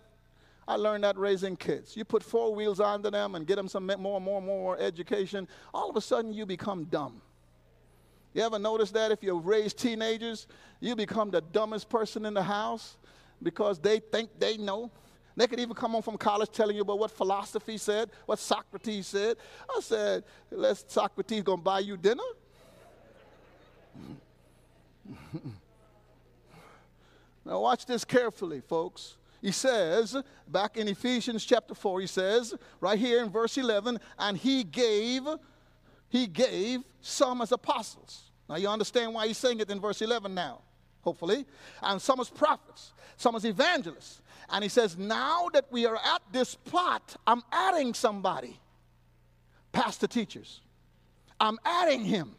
[0.68, 1.96] I learned that raising kids.
[1.96, 5.90] You put four wheels onto them and get them some more more more education, all
[5.90, 7.22] of a sudden you become dumb.
[8.38, 10.46] You ever notice that if you raise teenagers,
[10.80, 12.98] you become the dumbest person in the house
[13.42, 14.92] because they think they know?
[15.36, 19.08] They could even come home from college telling you about what philosophy said, what Socrates
[19.08, 19.38] said.
[19.76, 22.22] I said, "Let's Socrates gonna buy you dinner?
[27.44, 29.18] now watch this carefully, folks.
[29.42, 30.16] He says,
[30.48, 35.24] back in Ephesians chapter 4, he says, right here in verse 11, and he gave,
[36.08, 38.27] he gave some as apostles.
[38.50, 40.62] Now you understand why he's saying it in verse 11 now,
[41.02, 41.46] hopefully.
[41.82, 44.22] And some as prophets, some as evangelists.
[44.50, 48.60] And he says, now that we are at this plot, I'm adding somebody.
[49.72, 50.62] Pastor teachers.
[51.40, 52.36] I'm adding him.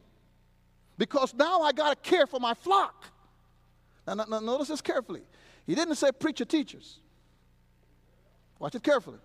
[0.96, 3.06] Because now I got to care for my flock.
[4.06, 5.22] Now, now, notice this carefully.
[5.66, 6.98] He didn't say preacher teachers.
[8.58, 9.18] Watch it carefully.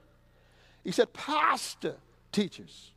[0.83, 1.95] He said pastor
[2.31, 2.91] teachers.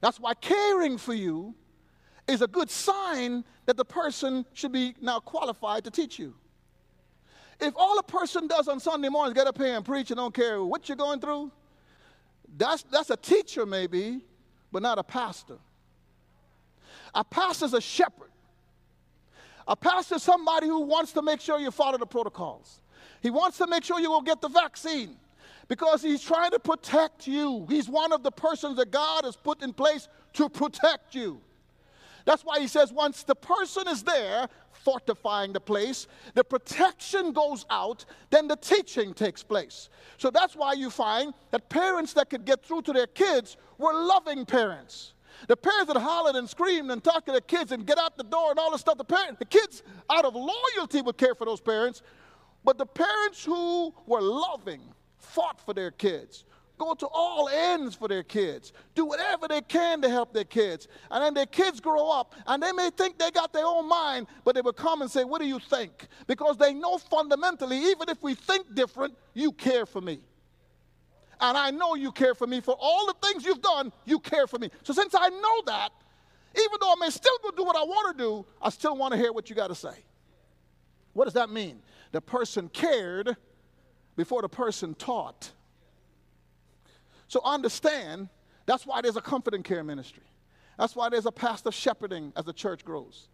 [0.00, 1.54] That's why caring for you
[2.28, 6.34] is a good sign that the person should be now qualified to teach you.
[7.60, 10.34] If all a person does on Sunday mornings, get up here and preach and don't
[10.34, 11.50] care what you're going through,
[12.56, 14.20] that's, that's a teacher maybe,
[14.70, 15.58] but not a pastor.
[17.14, 18.30] A pastor's a shepherd.
[19.66, 22.80] A pastor is somebody who wants to make sure you follow the protocols.
[23.22, 25.16] He wants to make sure you will get the vaccine
[25.66, 27.66] because he's trying to protect you.
[27.68, 31.40] He's one of the persons that God has put in place to protect you.
[32.24, 37.64] That's why he says once the person is there, fortifying the place, the protection goes
[37.70, 39.88] out, then the teaching takes place.
[40.16, 43.92] So that's why you find that parents that could get through to their kids were
[43.92, 45.14] loving parents.
[45.46, 48.24] The parents that hollered and screamed and talked to their kids and get out the
[48.24, 51.44] door and all this stuff, the parents, the kids out of loyalty would care for
[51.44, 52.02] those parents.
[52.64, 54.80] But the parents who were loving
[55.18, 56.44] fought for their kids,
[56.78, 60.88] go to all ends for their kids, do whatever they can to help their kids.
[61.10, 64.28] And then their kids grow up and they may think they got their own mind,
[64.44, 66.06] but they will come and say, What do you think?
[66.26, 70.20] Because they know fundamentally, even if we think different, you care for me.
[71.40, 74.46] And I know you care for me for all the things you've done, you care
[74.46, 74.70] for me.
[74.82, 75.90] So since I know that,
[76.56, 79.12] even though I may still go do what I want to do, I still want
[79.12, 80.04] to hear what you got to say.
[81.12, 81.80] What does that mean?
[82.12, 83.36] The person cared
[84.16, 85.52] before the person taught.
[87.28, 88.28] So understand
[88.66, 90.24] that's why there's a comfort and care ministry.
[90.78, 93.28] That's why there's a pastor shepherding as the church grows.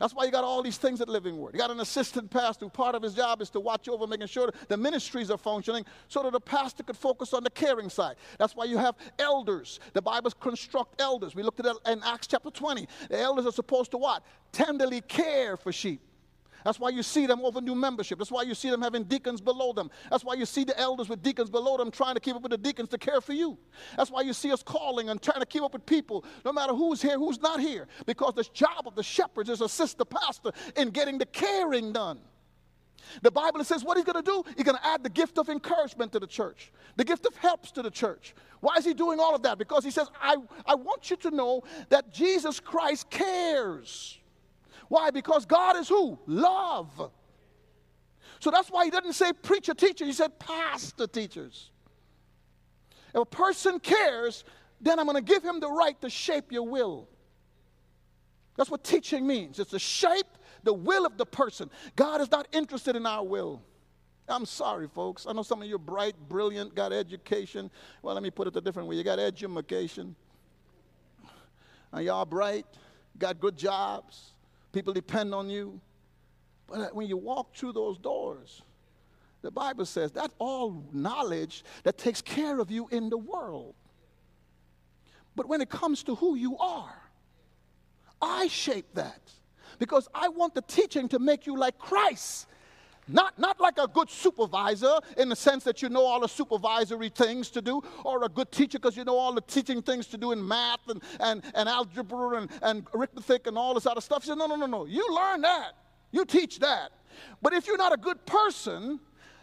[0.00, 1.54] That's why you got all these things at Living Word.
[1.54, 4.26] You got an assistant pastor who part of his job is to watch over making
[4.26, 8.16] sure the ministries are functioning so that the pastor could focus on the caring side.
[8.38, 9.78] That's why you have elders.
[9.92, 11.34] The Bible construct elders.
[11.34, 12.88] We looked at that in Acts chapter 20.
[13.08, 14.24] The elders are supposed to what?
[14.52, 16.00] Tenderly care for sheep.
[16.64, 18.18] That's why you see them over new membership.
[18.18, 19.90] That's why you see them having deacons below them.
[20.10, 22.52] That's why you see the elders with deacons below them trying to keep up with
[22.52, 23.58] the deacons to care for you.
[23.96, 26.72] That's why you see us calling and trying to keep up with people, no matter
[26.72, 27.86] who's here, who's not here.
[28.06, 32.18] Because the job of the shepherds is assist the pastor in getting the caring done.
[33.20, 35.50] The Bible says what he's going to do, he's going to add the gift of
[35.50, 38.34] encouragement to the church, the gift of helps to the church.
[38.60, 39.58] Why is he doing all of that?
[39.58, 44.18] Because he says, I, I want you to know that Jesus Christ cares.
[44.88, 45.10] Why?
[45.10, 46.18] Because God is who?
[46.26, 47.10] Love.
[48.40, 50.04] So that's why he doesn't say preacher, teacher.
[50.04, 51.70] He said pastor, teachers.
[53.14, 54.44] If a person cares,
[54.80, 57.08] then I'm going to give him the right to shape your will.
[58.56, 59.58] That's what teaching means.
[59.58, 60.26] It's to shape
[60.62, 61.70] the will of the person.
[61.96, 63.62] God is not interested in our will.
[64.28, 65.26] I'm sorry, folks.
[65.26, 67.70] I know some of you are bright, brilliant, got education.
[68.02, 68.96] Well, let me put it a different way.
[68.96, 70.16] You got education.
[71.92, 72.66] And y'all bright,
[73.18, 74.33] got good jobs.
[74.74, 75.80] People depend on you.
[76.66, 78.62] But uh, when you walk through those doors,
[79.40, 83.74] the Bible says that's all knowledge that takes care of you in the world.
[85.36, 87.00] But when it comes to who you are,
[88.20, 89.20] I shape that
[89.78, 92.48] because I want the teaching to make you like Christ.
[93.06, 97.10] Not, not like a good supervisor in the sense that you know all the supervisory
[97.10, 100.16] things to do, or a good teacher because you know all the teaching things to
[100.16, 104.22] do in math and, and, and algebra and, and arithmetic and all this other stuff.
[104.22, 104.86] He said, No, no, no, no.
[104.86, 105.72] You learn that.
[106.12, 106.92] You teach that.
[107.42, 108.98] But if you're not a good person,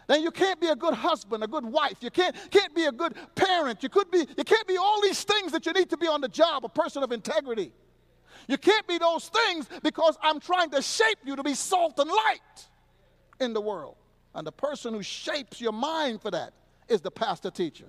[0.08, 1.98] then you can't be a good husband, a good wife.
[2.00, 3.82] You can't, can't be a good parent.
[3.82, 6.20] You, could be, you can't be all these things that you need to be on
[6.20, 7.72] the job, a person of integrity.
[8.48, 12.10] You can't be those things because I'm trying to shape you to be salt and
[12.10, 12.68] light
[13.42, 13.96] in the world.
[14.34, 16.54] And the person who shapes your mind for that
[16.88, 17.86] is the pastor teacher.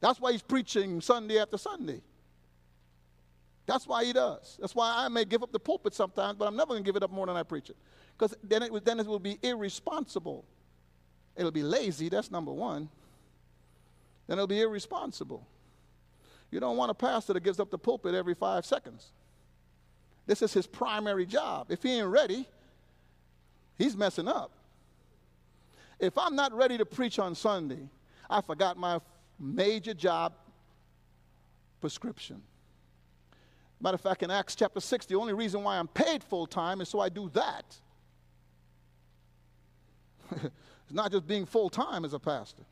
[0.00, 2.02] That's why he's preaching Sunday after Sunday.
[3.66, 4.56] That's why he does.
[4.60, 6.96] That's why I may give up the pulpit sometimes, but I'm never going to give
[6.96, 7.76] it up more than I preach it.
[8.16, 10.44] Because then it, then it will be irresponsible.
[11.36, 12.88] It'll be lazy, that's number one.
[14.26, 15.46] Then it'll be irresponsible.
[16.50, 19.10] You don't want a pastor that gives up the pulpit every five seconds.
[20.26, 21.70] This is his primary job.
[21.70, 22.48] If he ain't ready,
[23.76, 24.52] he's messing up.
[25.98, 27.88] If I'm not ready to preach on Sunday,
[28.28, 29.00] I forgot my
[29.38, 30.34] major job
[31.80, 32.42] prescription.
[33.80, 36.80] Matter of fact, in Acts chapter 6, the only reason why I'm paid full time
[36.80, 37.76] is so I do that.
[40.42, 42.64] it's not just being full time as a pastor.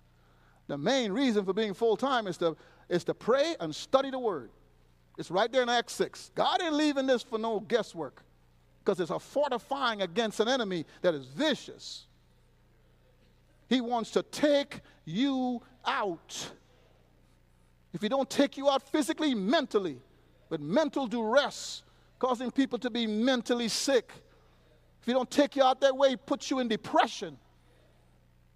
[0.66, 2.56] The main reason for being full time is to,
[2.88, 4.50] is to pray and study the word.
[5.18, 6.32] It's right there in Acts 6.
[6.34, 8.22] God ain't leaving this for no guesswork
[8.82, 12.06] because it's a fortifying against an enemy that is vicious.
[13.74, 16.52] He wants to take you out.
[17.92, 19.98] If he don't take you out physically, mentally,
[20.48, 21.82] with mental duress,
[22.20, 24.12] causing people to be mentally sick.
[25.00, 27.36] If he don't take you out that way, he puts you in depression.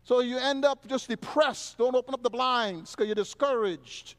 [0.05, 1.79] So you end up just depressed.
[1.79, 4.15] Don't open up the blinds because you're discouraged.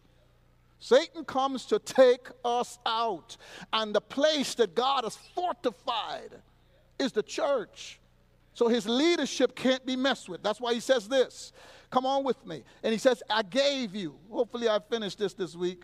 [0.80, 3.38] Satan comes to take us out.
[3.72, 6.41] And the place that God has fortified
[7.00, 8.02] is the church.
[8.54, 10.43] So his leadership can't be messed with.
[10.43, 11.54] That's why he says this.
[11.89, 12.64] Come on with me.
[12.84, 14.16] And he says, I gave you.
[14.30, 15.84] Hopefully, I finished this this week.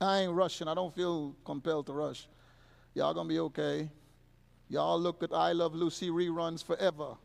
[0.00, 0.68] I ain't rushing.
[0.68, 2.28] I don't feel compelled to rush.
[2.94, 3.90] Y'all gonna be okay.
[4.68, 7.16] Y'all look at I Love Lucy reruns forever.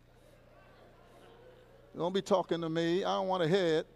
[1.98, 3.04] Don't be talking to me.
[3.04, 3.88] I don't want to hear it.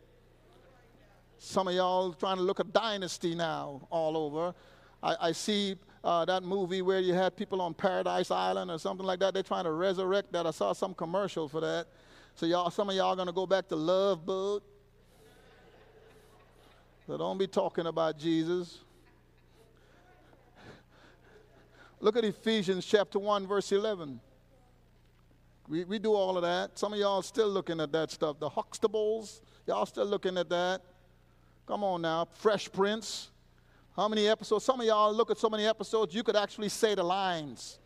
[1.37, 4.53] Some of y'all trying to look at Dynasty now all over.
[5.01, 9.05] I, I see uh, that movie where you had people on Paradise Island or something
[9.05, 9.33] like that.
[9.33, 10.45] They're trying to resurrect that.
[10.45, 11.87] I saw some commercial for that.
[12.35, 14.63] So y'all, some of y'all are gonna go back to Love Boat.
[17.05, 18.79] So don't be talking about Jesus.
[21.99, 24.21] Look at Ephesians chapter 1, verse 11.
[25.67, 26.79] We, we do all of that.
[26.79, 28.39] Some of y'all still looking at that stuff.
[28.39, 30.81] The Huxtables, y'all still looking at that.
[31.67, 33.29] Come on now, Fresh Prince.
[33.99, 34.63] How many episodes?
[34.63, 37.79] Some of y'all look at so many episodes, you could actually say the lines.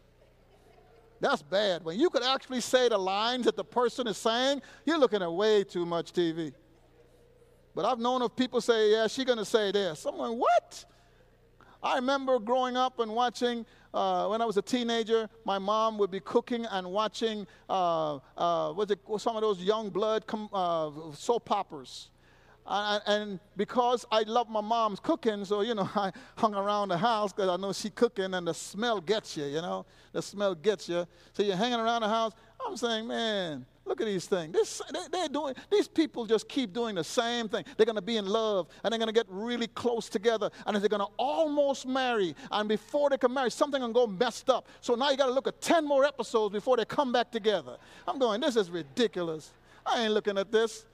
[1.19, 1.83] That's bad.
[1.83, 5.33] When you could actually say the lines that the person is saying, you're looking at
[5.33, 6.53] way too much TV.
[7.73, 10.01] But I've known of people say, yeah, she's going to say this.
[10.01, 10.85] Someone, what?
[11.81, 16.11] I remember growing up and watching, uh, when I was a teenager, my mom would
[16.11, 20.91] be cooking and watching, uh, uh, what's it, some of those young blood com- uh,
[21.13, 22.11] soap operas.
[22.65, 27.33] And because I love my mom's cooking, so, you know, I hung around the house
[27.33, 29.85] because I know she cooking and the smell gets you, you know.
[30.11, 31.05] The smell gets you.
[31.33, 32.33] So you're hanging around the house.
[32.65, 34.53] I'm saying, man, look at these things.
[34.53, 37.65] This, they, are doing, these people just keep doing the same thing.
[37.75, 40.75] They're going to be in love and they're going to get really close together and
[40.75, 42.35] they're going to almost marry.
[42.51, 44.67] And before they can marry, something going to go messed up.
[44.81, 47.77] So now you got to look at 10 more episodes before they come back together.
[48.07, 49.51] I'm going, this is ridiculous.
[49.85, 50.85] I ain't looking at this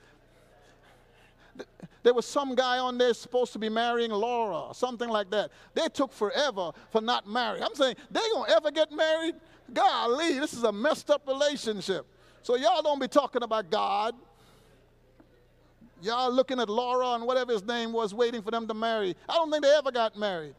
[2.03, 5.51] there was some guy on there supposed to be marrying Laura, something like that.
[5.73, 7.63] They took forever for not marrying.
[7.63, 9.35] I'm saying, they gonna ever get married?
[9.73, 12.05] Golly, this is a messed up relationship.
[12.41, 14.15] So y'all don't be talking about God.
[16.01, 19.15] Y'all looking at Laura and whatever his name was, waiting for them to marry.
[19.27, 20.55] I don't think they ever got married.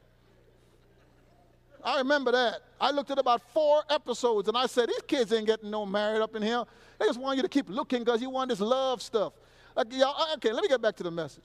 [1.82, 2.60] I remember that.
[2.78, 6.20] I looked at about four episodes and I said, These kids ain't getting no married
[6.20, 6.64] up in here.
[6.98, 9.32] They just want you to keep looking because you want this love stuff.
[9.80, 11.44] Okay, y'all, okay, let me get back to the message.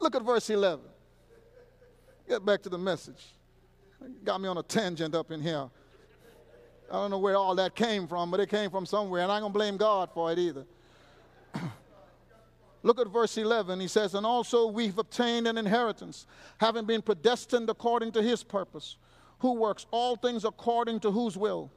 [0.00, 0.84] Look at verse 11.
[2.28, 3.22] Get back to the message.
[4.24, 5.68] Got me on a tangent up in here.
[6.90, 9.36] I don't know where all that came from, but it came from somewhere, and I
[9.36, 10.64] ain't gonna blame God for it either.
[12.82, 13.78] Look at verse 11.
[13.78, 16.26] He says, And also we've obtained an inheritance,
[16.58, 18.96] having been predestined according to his purpose,
[19.38, 21.70] who works all things according to whose will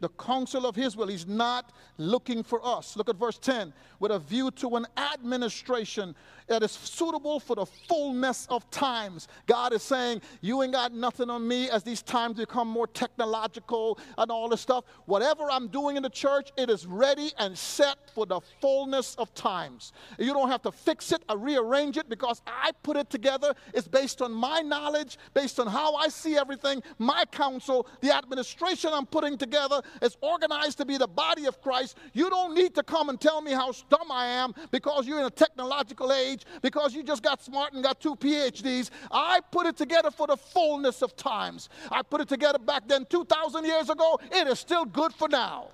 [0.00, 1.08] the counsel of his will.
[1.08, 2.96] He's not looking for us.
[2.96, 6.14] Look at verse 10 with a view to an administration
[6.48, 9.28] that is suitable for the fullness of times.
[9.46, 13.98] God is saying, You ain't got nothing on me as these times become more technological
[14.16, 14.84] and all this stuff.
[15.06, 19.32] Whatever I'm doing in the church, it is ready and set for the fullness of
[19.34, 19.92] times.
[20.18, 23.54] You don't have to fix it or rearrange it because I put it together.
[23.74, 28.90] It's based on my knowledge, based on how I see everything, my counsel, the administration
[28.92, 31.98] I'm putting together is organized to be the body of Christ.
[32.12, 35.26] You don't need to come and tell me how dumb I am because you're in
[35.26, 38.90] a technological age because you just got smart and got two PhDs.
[39.10, 41.68] I put it together for the fullness of times.
[41.90, 44.18] I put it together back then 2,000 years ago.
[44.30, 45.68] It is still good for now.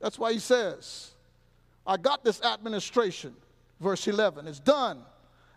[0.00, 1.10] That's why he says,
[1.86, 3.34] I got this administration.
[3.80, 5.00] Verse 11, it's done,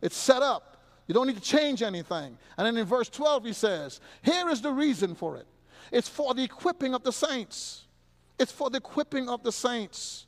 [0.01, 0.77] it's set up.
[1.07, 2.37] You don't need to change anything.
[2.57, 5.45] And then in verse 12, he says, Here is the reason for it
[5.91, 7.85] it's for the equipping of the saints.
[8.43, 10.25] It's for the equipping of the saints.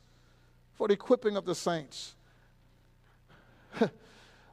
[0.72, 2.14] For the equipping of the saints.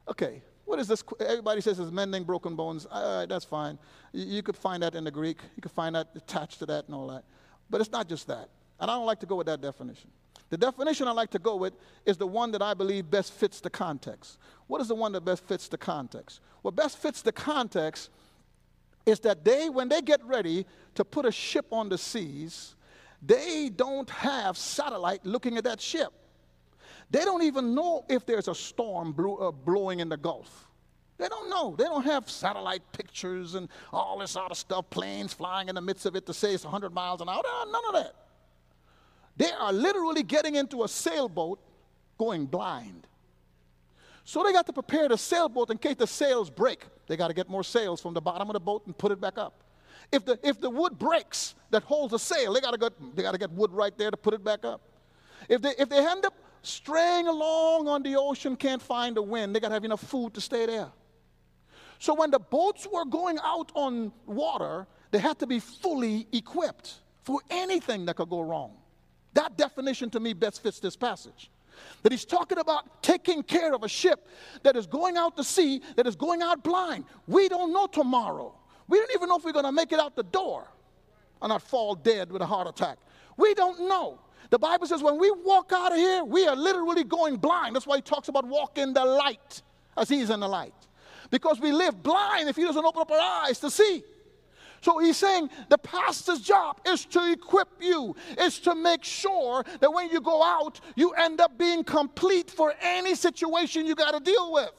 [0.08, 1.02] okay, what is this?
[1.18, 2.86] Everybody says it's mending broken bones.
[2.90, 3.78] All right, that's fine.
[4.12, 5.38] You, you could find that in the Greek.
[5.56, 7.24] You could find that attached to that and all that.
[7.70, 8.50] But it's not just that.
[8.80, 10.10] And I don't like to go with that definition.
[10.50, 11.72] The definition I like to go with
[12.04, 14.36] is the one that I believe best fits the context.
[14.66, 16.40] What is the one that best fits the context?
[16.60, 18.10] What best fits the context
[19.06, 22.74] is that they, when they get ready to put a ship on the seas,
[23.26, 26.12] they don't have satellite looking at that ship.
[27.10, 30.66] They don't even know if there's a storm blew, uh, blowing in the Gulf.
[31.16, 31.74] They don't know.
[31.76, 36.06] They don't have satellite pictures and all this other stuff, planes flying in the midst
[36.06, 37.42] of it to say it's 100 miles an hour.
[37.70, 38.14] None of that.
[39.36, 41.60] They are literally getting into a sailboat
[42.18, 43.06] going blind.
[44.24, 46.84] So they got to prepare the sailboat in case the sails break.
[47.06, 49.20] They got to get more sails from the bottom of the boat and put it
[49.20, 49.63] back up.
[50.12, 53.38] If the, if the wood breaks that holds the sail, they gotta, go, they gotta
[53.38, 54.80] get wood right there to put it back up.
[55.48, 59.54] If they, if they end up straying along on the ocean, can't find the wind,
[59.54, 60.88] they gotta have enough food to stay there.
[61.98, 67.00] So when the boats were going out on water, they had to be fully equipped
[67.22, 68.72] for anything that could go wrong.
[69.34, 71.50] That definition to me best fits this passage.
[72.02, 74.28] That he's talking about taking care of a ship
[74.62, 77.04] that is going out to sea, that is going out blind.
[77.26, 78.54] We don't know tomorrow.
[78.88, 80.66] We don't even know if we're going to make it out the door
[81.40, 82.98] or not fall dead with a heart attack.
[83.36, 84.20] We don't know.
[84.50, 87.74] The Bible says when we walk out of here, we are literally going blind.
[87.74, 89.62] That's why he talks about walking the light
[89.96, 90.74] as he's in the light.
[91.30, 94.04] Because we live blind if he doesn't open up our eyes to see.
[94.82, 99.90] So he's saying the pastor's job is to equip you, is to make sure that
[99.90, 104.20] when you go out, you end up being complete for any situation you got to
[104.20, 104.70] deal with.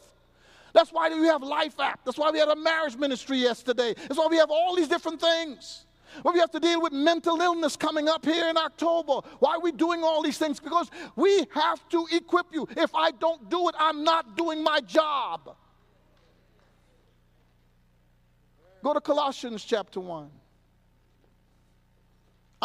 [0.75, 2.01] That's why we have Life App.
[2.03, 3.93] That's why we had a marriage ministry yesterday.
[3.93, 5.85] That's why we have all these different things.
[6.21, 9.21] Well, we have to deal with mental illness coming up here in October.
[9.39, 10.59] Why are we doing all these things?
[10.59, 12.67] Because we have to equip you.
[12.75, 15.55] If I don't do it, I'm not doing my job.
[18.83, 20.29] Go to Colossians chapter 1.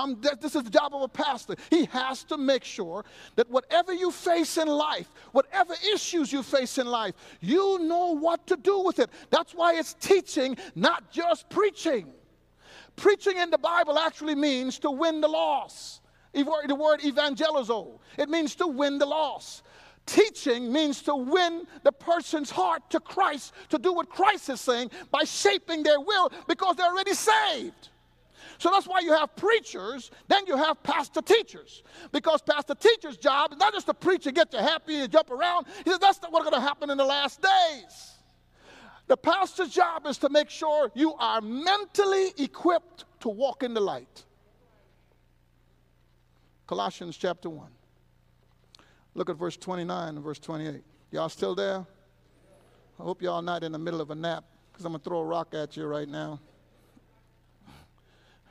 [0.01, 1.57] I'm, this is the job of a pastor.
[1.69, 3.05] He has to make sure
[3.37, 8.47] that whatever you face in life, whatever issues you face in life, you know what
[8.47, 9.11] to do with it.
[9.31, 12.07] That's why it's teaching, not just preaching.
[12.97, 16.01] Preaching in the Bible actually means to win the loss.
[16.33, 19.63] The word evangelizo, it means to win the loss.
[20.07, 24.91] Teaching means to win the person's heart to Christ, to do what Christ is saying
[25.11, 27.90] by shaping their will because they're already saved.
[28.61, 31.83] So that's why you have preachers, then you have pastor teachers.
[32.13, 35.31] Because pastor teacher's job is not just to preach and get you happy and jump
[35.31, 35.67] around.
[35.83, 38.13] He says that's not what's going to happen in the last days.
[39.07, 43.81] The pastor's job is to make sure you are mentally equipped to walk in the
[43.81, 44.25] light.
[46.67, 47.67] Colossians chapter 1.
[49.15, 50.83] Look at verse 29 and verse 28.
[51.13, 51.87] Y'all still there?
[52.99, 55.21] I hope y'all not in the middle of a nap because I'm going to throw
[55.21, 56.41] a rock at you right now.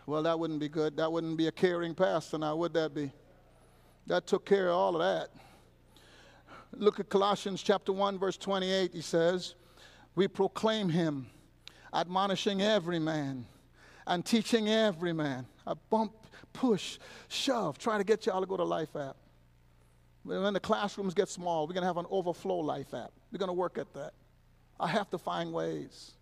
[0.10, 0.97] Well, that wouldn't be good.
[0.97, 3.12] That wouldn't be a caring pastor now, would that be?
[4.07, 5.30] That took care of all of that.
[6.74, 8.91] Look at Colossians chapter 1, verse 28.
[8.91, 9.53] He says,
[10.16, 11.28] We proclaim him,
[11.93, 13.45] admonishing every man
[14.07, 15.45] and teaching every man.
[15.68, 16.14] I bump,
[16.53, 16.97] push,
[17.28, 19.16] shove, try to get y'all to go to Life app.
[20.24, 23.12] When the classrooms get small, we're going to have an overflow Life app.
[23.32, 24.14] We're going to work at that.
[24.80, 26.14] I have to find ways.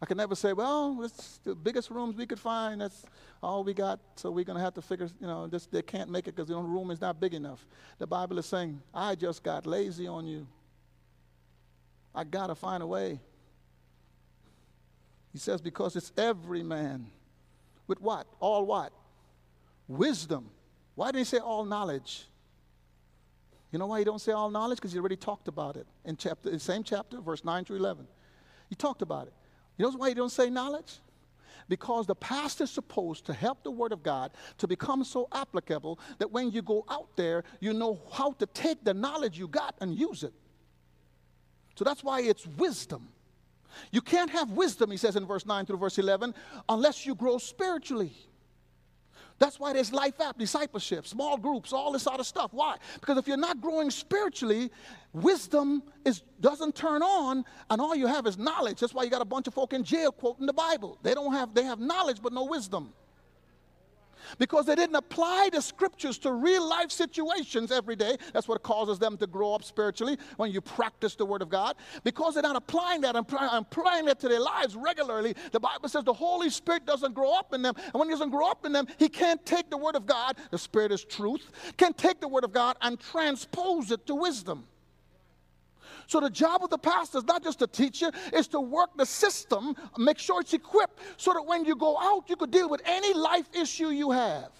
[0.00, 2.82] I can never say, well, it's the biggest rooms we could find.
[2.82, 3.04] That's
[3.42, 3.98] all we got.
[4.16, 6.48] So we're going to have to figure, you know, this, they can't make it because
[6.48, 7.64] the room is not big enough.
[7.98, 10.46] The Bible is saying, I just got lazy on you.
[12.14, 13.20] I got to find a way.
[15.32, 17.06] He says, because it's every man.
[17.86, 18.26] With what?
[18.38, 18.92] All what?
[19.88, 20.50] Wisdom.
[20.94, 22.26] Why didn't he say all knowledge?
[23.70, 24.78] You know why he don't say all knowledge?
[24.78, 28.06] Because he already talked about it in chapter, in same chapter, verse 9 through 11.
[28.68, 29.32] He talked about it.
[29.76, 30.98] You know why he don't say knowledge?
[31.68, 35.98] Because the pastor is supposed to help the word of God to become so applicable
[36.18, 39.74] that when you go out there, you know how to take the knowledge you got
[39.80, 40.32] and use it.
[41.74, 43.08] So that's why it's wisdom.
[43.90, 46.34] You can't have wisdom, he says in verse 9 through verse 11,
[46.68, 48.12] unless you grow spiritually.
[49.38, 52.52] That's why there's life app, discipleship, small groups, all this other stuff.
[52.52, 52.76] Why?
[53.00, 54.70] Because if you're not growing spiritually,
[55.12, 58.80] wisdom is, doesn't turn on, and all you have is knowledge.
[58.80, 60.98] That's why you got a bunch of folk in jail quoting the Bible.
[61.02, 62.92] They don't have, they have knowledge but no wisdom
[64.38, 68.16] because they didn't apply the scriptures to real life situations every day.
[68.32, 71.76] That's what causes them to grow up spiritually when you practice the Word of God.
[72.04, 76.04] Because they're not applying that and applying that to their lives regularly, the Bible says
[76.04, 77.74] the Holy Spirit doesn't grow up in them.
[77.76, 80.36] And when He doesn't grow up in them, He can't take the Word of God,
[80.50, 84.66] the Spirit is truth, can take the Word of God and transpose it to wisdom.
[86.06, 88.90] So the job of the pastor is not just to teach you, it's to work
[88.96, 92.68] the system, make sure it's equipped so that when you go out, you could deal
[92.68, 94.50] with any life issue you have.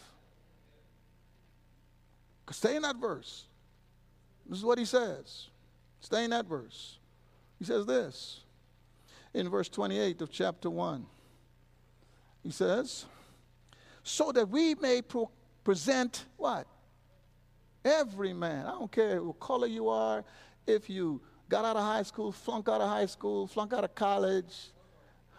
[2.51, 3.45] Stay in that verse.
[4.49, 5.49] This is what he says.
[6.01, 6.99] Stay in that verse.
[7.59, 8.41] He says this
[9.35, 11.07] in verse 28 of chapter 1.
[12.43, 13.07] He says,
[14.03, 15.31] so that we may pro-
[15.65, 16.67] present what?
[17.85, 18.67] Every man.
[18.67, 20.25] I don't care what color you are,
[20.67, 23.95] if you got out of high school, flunk out of high school, flunk out of
[23.95, 24.71] college.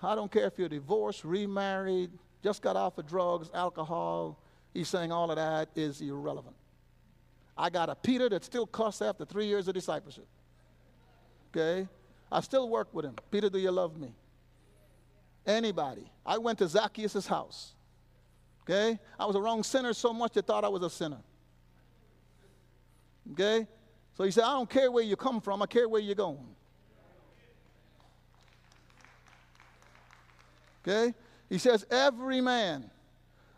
[0.01, 2.12] I don't care if you're divorced, remarried,
[2.43, 4.39] just got off of drugs, alcohol.
[4.74, 6.55] He's saying all of that is irrelevant.
[7.58, 10.28] I got a Peter that still cuss after three years of discipleship.
[11.49, 11.88] Okay?
[12.32, 13.16] I still work with him.
[13.32, 14.14] Peter, do you love me?
[15.45, 16.12] Anybody.
[16.26, 17.74] I went to Zacchaeus' house.
[18.64, 18.99] Okay?
[19.20, 21.22] I was a wrong sinner so much they thought I was a sinner.
[23.32, 23.66] Okay?
[24.18, 26.55] So he said, I don't care where you come from, I care where you're going.
[30.82, 31.13] Okay?
[31.49, 32.89] He says, every man,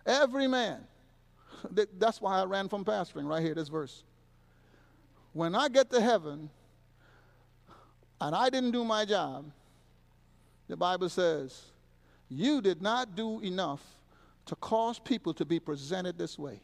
[0.05, 0.81] every man.
[1.97, 4.03] That's why I ran from pastoring right here, this verse.
[5.31, 6.49] When I get to heaven
[8.19, 9.49] and I didn't do my job,
[10.67, 11.61] the Bible says,
[12.27, 13.81] you did not do enough
[14.47, 16.59] to cause people to be presented this way.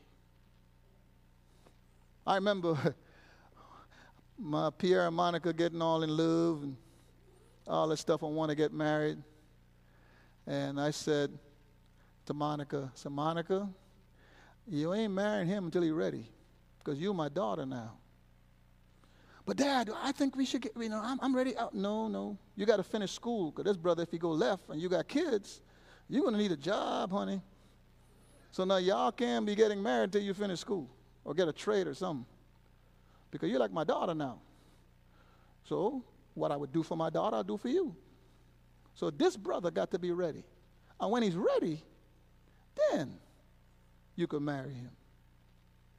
[2.28, 2.94] I remember
[4.38, 6.76] my Pierre and Monica getting all in love and
[7.68, 8.24] all this stuff.
[8.24, 9.18] I want to get married.
[10.48, 11.32] And I said
[12.26, 13.68] to Monica, I said, Monica,
[14.68, 16.26] you ain't marrying him until he's ready
[16.80, 17.94] because you're my daughter now.
[19.46, 21.56] But dad, I think we should get, you know, I'm, I'm ready.
[21.56, 21.76] Out.
[21.76, 22.38] No, no.
[22.56, 25.08] You got to finish school because this brother, if you go left and you got
[25.08, 25.62] kids,
[26.10, 27.42] you're going to need a job, honey.
[28.52, 30.90] So now y'all can't be getting married until you finish school
[31.24, 32.26] or get a trade or something
[33.32, 34.40] because you're like my daughter now.
[35.64, 36.04] So,
[36.34, 37.96] what I would do for my daughter, I'll do for you.
[38.94, 40.44] So, this brother got to be ready.
[41.00, 41.84] And when he's ready,
[42.92, 43.18] then
[44.16, 44.92] you can marry him.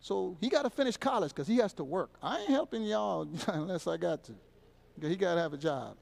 [0.01, 2.11] So, he got to finish college because he has to work.
[2.23, 4.33] I ain't helping y'all unless I got to.
[5.01, 5.97] He got to have a job.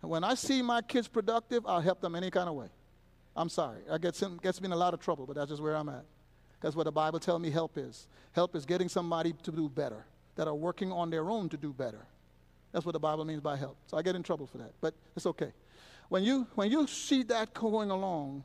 [0.00, 2.68] And when I see my kids productive, I'll help them any kind of way.
[3.36, 3.80] I'm sorry.
[3.90, 5.88] I get some, gets me in a lot of trouble, but that's just where I'm
[5.88, 6.04] at.
[6.60, 8.06] That's what the Bible tells me help is.
[8.32, 10.04] Help is getting somebody to do better
[10.36, 12.06] that are working on their own to do better.
[12.72, 13.76] That's what the Bible means by help.
[13.86, 15.52] So I get in trouble for that, but it's okay.
[16.08, 18.44] When you, when you see that going along,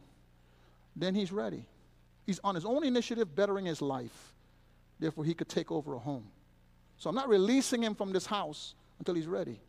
[0.95, 1.65] then he's ready.
[2.25, 4.33] He's on his own initiative bettering his life.
[4.99, 6.25] Therefore, he could take over a home.
[6.97, 9.59] So I'm not releasing him from this house until he's ready.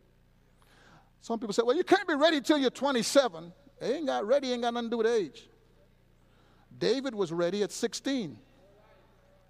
[1.21, 3.53] Some people say, well, you can't be ready till you're 27.
[3.81, 5.47] He ain't got ready, ain't got nothing to do with age.
[6.77, 8.37] David was ready at 16.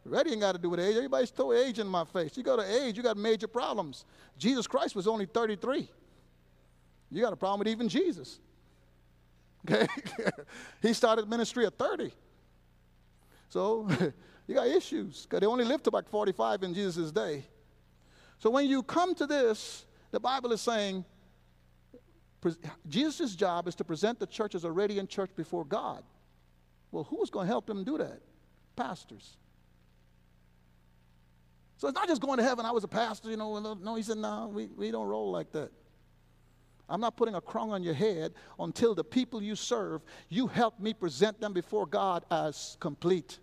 [0.06, 0.95] Ready ain't got to do with age.
[0.95, 2.36] Everybody's throw age in my face.
[2.36, 4.06] You go to age, you got major problems.
[4.38, 5.89] Jesus Christ was only 33.
[7.12, 8.39] You got a problem with even Jesus.
[9.70, 9.88] Okay?
[10.82, 12.12] he started ministry at 30.
[13.50, 13.88] So
[14.47, 17.43] you got issues because they only lived to about 45 in Jesus' day.
[18.38, 21.04] So when you come to this, the Bible is saying
[22.88, 26.04] Jesus' job is to present the church as a radiant church before God.
[26.91, 28.22] Well, who's going to help him do that?
[28.76, 29.36] Pastors.
[31.80, 32.65] So it's not just going to heaven.
[32.65, 33.55] I was a pastor, you know.
[33.55, 35.71] Uh, no, he said, no, we, we don't roll like that.
[36.89, 40.77] I'm not putting a crown on your head until the people you serve, you help
[40.82, 43.39] me present them before God as complete.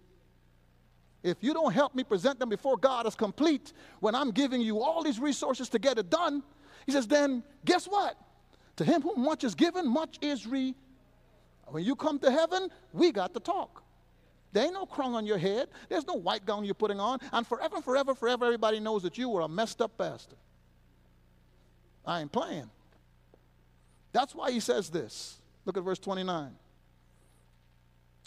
[1.23, 4.83] If you don't help me present them before God as complete, when I'm giving you
[4.83, 6.43] all these resources to get it done,
[6.85, 8.19] he says, then guess what?
[8.77, 10.75] To him whom much is given, much is re.
[11.69, 13.83] When you come to heaven, we got to talk.
[14.57, 15.69] There ain't no crown on your head.
[15.91, 17.19] There's no white gown you're putting on.
[17.31, 20.37] And forever, forever, forever, everybody knows that you were a messed up pastor.
[22.07, 22.71] I ain't playing.
[24.13, 25.37] That's why he says this.
[25.67, 26.53] Look at verse 29.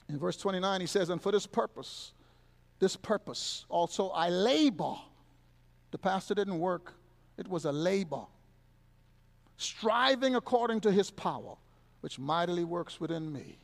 [0.08, 2.12] In verse 29, he says, And for this purpose,
[2.78, 4.98] this purpose also I labor.
[5.90, 6.94] The pastor didn't work,
[7.40, 8.26] it was a labor.
[9.58, 11.56] Striving according to his power,
[12.02, 13.58] which mightily works within me.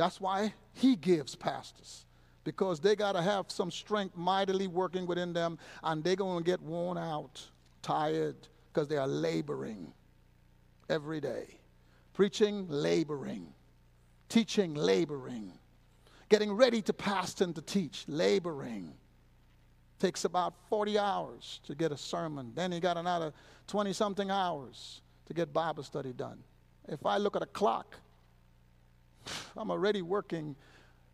[0.00, 2.06] That's why he gives pastors,
[2.42, 6.42] because they got to have some strength mightily working within them, and they're going to
[6.42, 7.46] get worn out,
[7.82, 9.92] tired, because they are laboring
[10.88, 11.58] every day.
[12.14, 13.52] Preaching, laboring.
[14.30, 15.52] Teaching, laboring.
[16.30, 18.94] Getting ready to pastor and to teach, laboring.
[19.98, 22.52] Takes about 40 hours to get a sermon.
[22.54, 23.34] Then you got another
[23.66, 26.38] 20 something hours to get Bible study done.
[26.88, 27.96] If I look at a clock,
[29.56, 30.56] I'm already working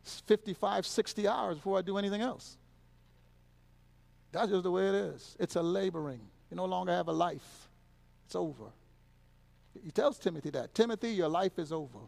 [0.03, 2.57] 55, 60 hours before I do anything else.
[4.33, 5.37] That's just the way it is.
[5.41, 6.21] It's a laboring.
[6.51, 7.69] You no longer have a life,
[8.27, 8.65] it's over.
[9.85, 10.75] He tells Timothy that.
[10.75, 11.99] Timothy, your life is over.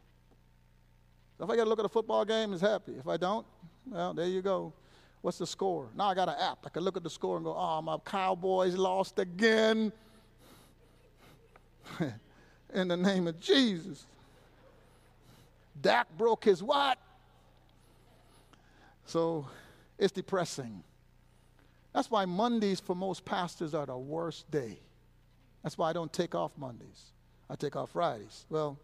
[1.37, 2.95] So if I got to look at a football game, he's happy.
[2.99, 3.47] If I don't,
[3.87, 4.73] well, there you go.
[5.21, 5.89] What's the score?
[5.95, 6.59] Now I got an app.
[6.65, 9.93] I can look at the score and go, oh, my Cowboys lost again.
[12.75, 14.07] In the name of Jesus.
[15.81, 16.99] Dak broke his what?
[19.07, 19.47] So
[19.99, 20.83] it's depressing.
[21.95, 24.79] That's why Mondays for most pastors are the worst day.
[25.63, 27.13] That's why I don't take off Mondays.
[27.51, 28.45] I take off Fridays.
[28.51, 28.79] Well,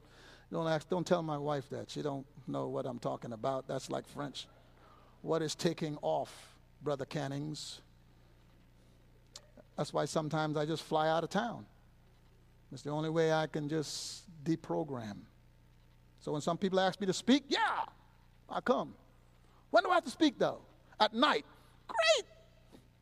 [0.51, 1.91] don't ask, don't tell my wife that.
[1.91, 3.69] She don't know what I'm talking about.
[3.69, 4.47] That's like French.
[5.23, 6.33] What is taking off,
[6.83, 7.81] Brother Cannings?
[9.77, 11.67] That's why sometimes I just fly out of town.
[12.73, 15.19] It's the only way I can just deprogram.
[16.25, 17.83] So when some people ask me to speak, yeah,
[18.49, 18.95] I come.
[19.69, 20.63] When do I have to speak though?
[20.99, 21.45] At night.
[21.87, 22.27] Great.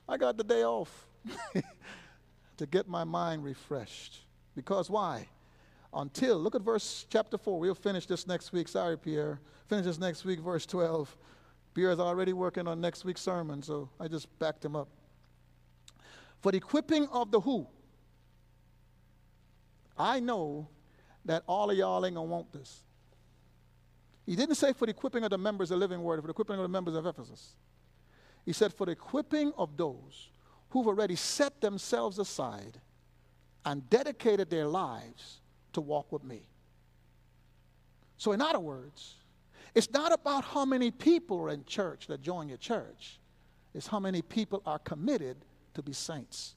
[0.09, 1.07] I got the day off
[2.57, 4.23] to get my mind refreshed.
[4.57, 5.29] Because why?
[5.95, 7.61] Until, look at verse chapter 4.
[7.61, 8.66] We'll finish this next week.
[8.66, 9.39] Sorry, Pierre.
[9.68, 11.16] Finish this next week, verse 12.
[11.75, 14.89] Pierre's already working on next week's sermon, so I just backed him up.
[16.41, 17.68] For the equipping of the who?
[19.97, 20.66] I know
[21.25, 22.83] that all of y'all ain't gonna want this.
[24.27, 26.57] He didn't say for the equipping of the members of Living Word, for the equipping
[26.57, 27.55] of the members of Ephesus.
[28.45, 30.31] He said for the equipping of those
[30.70, 32.81] who've already set themselves aside
[33.64, 35.41] and dedicated their lives
[35.73, 36.43] to walk with me.
[38.16, 39.14] So, in other words,
[39.75, 43.20] it's not about how many people are in church that join your church,
[43.75, 45.37] it's how many people are committed
[45.75, 46.55] to be saints.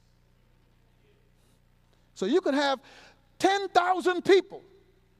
[2.14, 2.80] So, you could have
[3.38, 4.62] 10,000 people,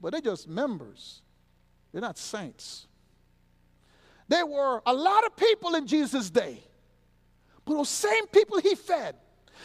[0.01, 1.21] but they're just members,
[1.97, 2.85] they're not saints.
[4.27, 6.59] There were a lot of people in Jesus' day,
[7.65, 9.15] but those same people he fed,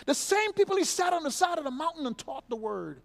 [0.07, 3.03] the same people he sat on the side of the mountain and taught the word,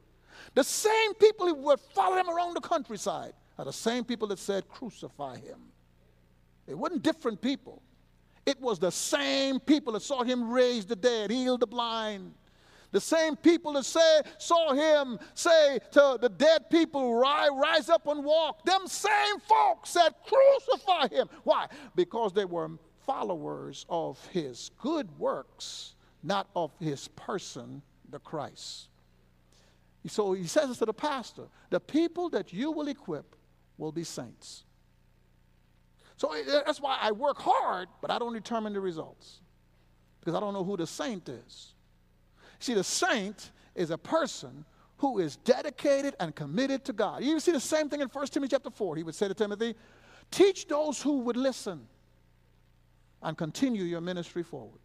[0.53, 4.39] the same people who would follow him around the countryside are the same people that
[4.39, 5.59] said, Crucify him.
[6.65, 7.82] It wasn't different people.
[8.45, 12.34] It was the same people that saw him raise the dead, heal the blind,
[12.91, 18.07] the same people that say, saw him say to the dead people, rise, rise up
[18.07, 18.63] and walk.
[18.65, 21.27] Them same folks said, crucify him.
[21.43, 21.67] Why?
[21.95, 22.69] Because they were
[23.05, 28.89] followers of his good works, not of his person, the Christ.
[30.07, 33.35] So he says this to the pastor the people that you will equip
[33.77, 34.63] will be saints.
[36.15, 39.41] So eh, eh, that's why I work hard, but I don't determine the results
[40.19, 41.73] because I don't know who the saint is.
[42.59, 44.65] See, the saint is a person
[44.97, 47.23] who is dedicated and committed to God.
[47.23, 48.95] You see the same thing in 1 Timothy chapter 4.
[48.95, 49.75] He would say to Timothy,
[50.31, 51.87] Teach those who would listen
[53.21, 54.79] and continue your ministry forward.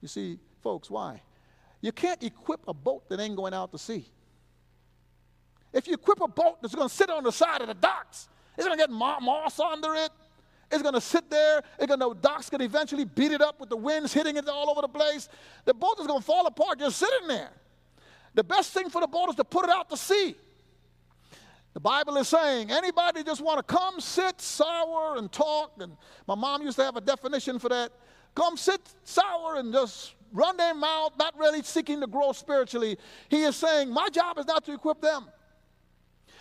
[0.00, 1.22] You see, folks, why?
[1.80, 4.06] You can't equip a boat that ain't going out to sea.
[5.72, 8.28] If you equip a boat that's going to sit on the side of the docks,
[8.56, 10.10] it's going to get moss under it.
[10.74, 11.62] It's going to sit there.
[11.78, 14.48] It's going to, docks going to eventually beat it up with the winds hitting it
[14.48, 15.28] all over the place.
[15.64, 17.50] The boat is going to fall apart just sitting there.
[18.34, 20.34] The best thing for the boat is to put it out to sea.
[21.74, 25.72] The Bible is saying anybody just want to come, sit, sour, and talk.
[25.80, 25.96] And
[26.26, 27.92] my mom used to have a definition for that.
[28.34, 32.98] Come sit, sour, and just run their mouth, not really seeking to grow spiritually.
[33.28, 35.26] He is saying, My job is not to equip them.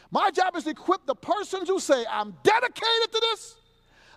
[0.09, 3.55] My job is to equip the persons who say, I'm dedicated to this.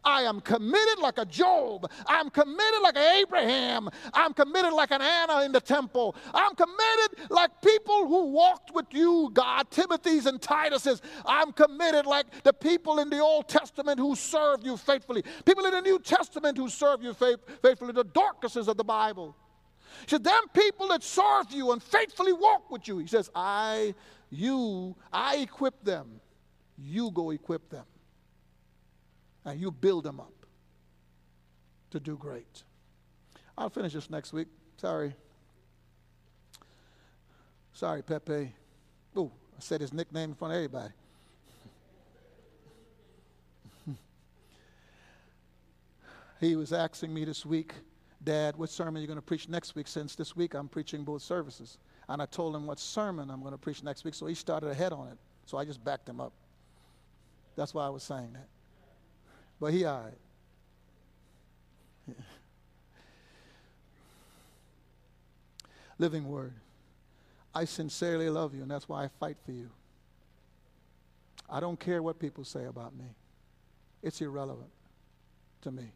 [0.05, 1.91] I am committed like a Job.
[2.07, 3.89] I'm committed like an Abraham.
[4.15, 6.15] I'm committed like an Anna in the temple.
[6.33, 11.03] I'm committed like people who walked with you, God, Timothy's and Titus's.
[11.25, 15.25] I'm committed like the people in the Old Testament who served you faithfully.
[15.45, 19.37] People in the New Testament who serve you faith, faithfully, the Dorcases of the Bible.
[20.03, 22.99] He said, them people that serve you and faithfully walk with you.
[22.99, 23.95] He says, I,
[24.31, 26.21] you, I equip them.
[26.79, 27.85] You go equip them
[29.47, 30.35] and you build them up
[31.91, 32.65] to do great.
[33.57, 34.49] I'll finish this next week.
[34.77, 35.15] Sorry.
[37.73, 38.53] Sorry, Pepe.
[39.15, 40.93] Oh, I said his nickname in front of everybody.
[46.41, 47.73] he was asking me this week,
[48.23, 49.87] Dad, what sermon are you going to preach next week?
[49.87, 51.79] Since this week I'm preaching both services.
[52.09, 54.69] And I told him what sermon I'm going to preach next week, so he started
[54.71, 55.19] ahead on it.
[55.47, 56.33] So I just backed him up.
[57.55, 58.49] That's why I was saying that.
[59.61, 60.03] But he all
[62.09, 62.17] right.
[65.99, 66.53] Living word.
[67.55, 69.71] I sincerely love you, and that's why I fight for you.
[71.49, 73.07] I don't care what people say about me,
[74.03, 74.71] it's irrelevant
[75.63, 75.93] to me.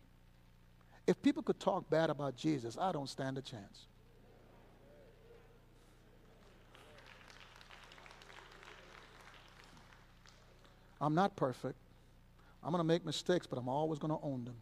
[1.07, 3.87] If people could talk bad about Jesus, I don't stand a chance.
[11.01, 11.77] I'm not perfect.
[12.63, 14.57] I'm going to make mistakes, but I'm always going to own them.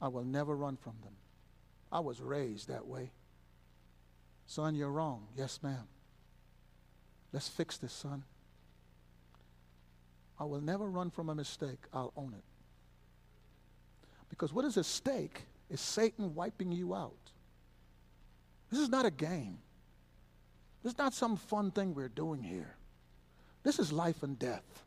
[0.00, 1.12] I will never run from them.
[1.90, 3.12] I was raised that way.
[4.46, 5.28] Son, you're wrong.
[5.36, 5.86] Yes, ma'am.
[7.32, 8.24] Let's fix this, son.
[10.38, 11.78] I will never run from a mistake.
[11.92, 12.44] I'll own it.
[14.28, 17.30] Because what is at stake is Satan wiping you out.
[18.70, 19.58] This is not a game.
[20.82, 22.74] This is not some fun thing we're doing here.
[23.62, 24.84] This is life and death.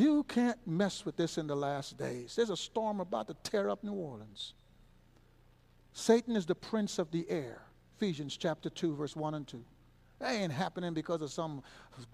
[0.00, 2.34] You can't mess with this in the last days.
[2.34, 4.54] There's a storm about to tear up New Orleans.
[5.92, 7.60] Satan is the prince of the air.
[7.98, 9.62] Ephesians chapter 2, verse 1 and 2.
[10.18, 11.62] That ain't happening because of some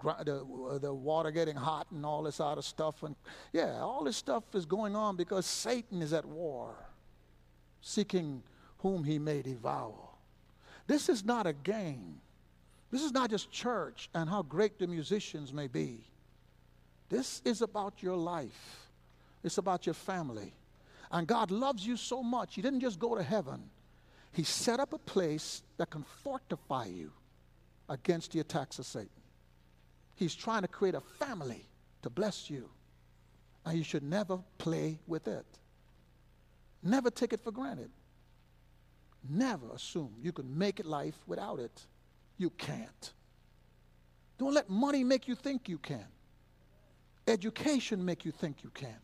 [0.03, 3.03] the, the water getting hot and all this other stuff.
[3.03, 3.15] And
[3.53, 6.75] yeah, all this stuff is going on because Satan is at war,
[7.79, 8.43] seeking
[8.79, 10.09] whom he may devour.
[10.87, 12.19] This is not a game.
[12.91, 16.03] This is not just church and how great the musicians may be.
[17.09, 18.89] This is about your life,
[19.43, 20.53] it's about your family.
[21.09, 23.69] And God loves you so much, He didn't just go to heaven,
[24.33, 27.11] He set up a place that can fortify you
[27.89, 29.09] against the attacks of Satan.
[30.15, 31.65] He's trying to create a family
[32.01, 32.69] to bless you.
[33.65, 35.45] And you should never play with it.
[36.81, 37.91] Never take it for granted.
[39.29, 41.85] Never assume you can make it life without it.
[42.37, 43.13] You can't.
[44.37, 46.05] Don't let money make you think you can.
[47.27, 48.95] Education make you think you can.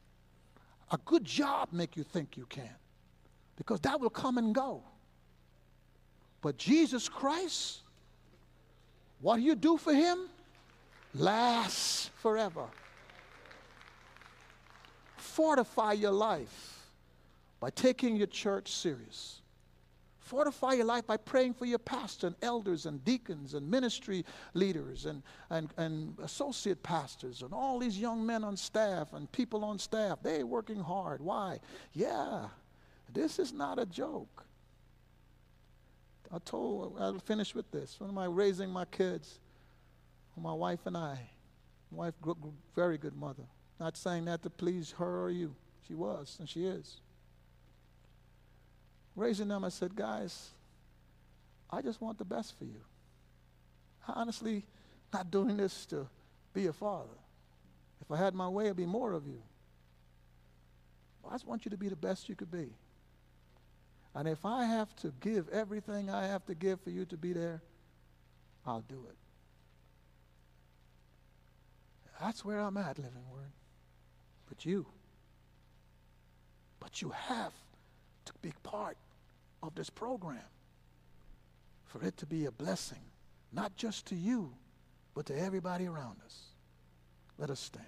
[0.91, 2.75] A good job make you think you can.
[3.57, 4.83] Because that will come and go.
[6.41, 7.81] But Jesus Christ,
[9.21, 10.27] what you do for him
[11.13, 12.65] lasts forever.
[15.17, 16.89] Fortify your life
[17.59, 19.42] by taking your church serious.
[20.33, 24.25] Fortify your life by praying for your pastor and elders and deacons and ministry
[24.55, 25.21] leaders and,
[25.51, 30.17] and, and associate pastors and all these young men on staff and people on staff.
[30.23, 31.21] They're working hard.
[31.21, 31.59] Why?
[31.93, 32.47] Yeah,
[33.13, 34.43] this is not a joke.
[36.31, 37.99] I told, I'll finish with this.
[37.99, 39.37] When am I raising my kids?
[40.35, 41.19] My wife and I.
[41.91, 42.15] My wife,
[42.75, 43.43] very good mother.
[43.79, 45.53] Not saying that to please her or you.
[45.87, 47.02] She was, and she is
[49.15, 50.49] raising them, I said, guys,
[51.69, 52.81] I just want the best for you.
[54.07, 54.63] I honestly
[55.13, 56.07] not doing this to
[56.53, 57.09] be a father.
[58.01, 59.41] If I had my way, it'd be more of you.
[61.29, 62.67] I just want you to be the best you could be.
[64.13, 67.33] And if I have to give everything I have to give for you to be
[67.33, 67.61] there,
[68.65, 69.15] I'll do it.
[72.21, 73.51] That's where I'm at, Living Word.
[74.47, 74.85] But you,
[76.79, 77.53] but you have
[78.25, 78.97] to be part
[79.61, 80.39] of this program
[81.85, 83.01] for it to be a blessing,
[83.51, 84.53] not just to you,
[85.13, 86.39] but to everybody around us.
[87.37, 87.85] Let us stand.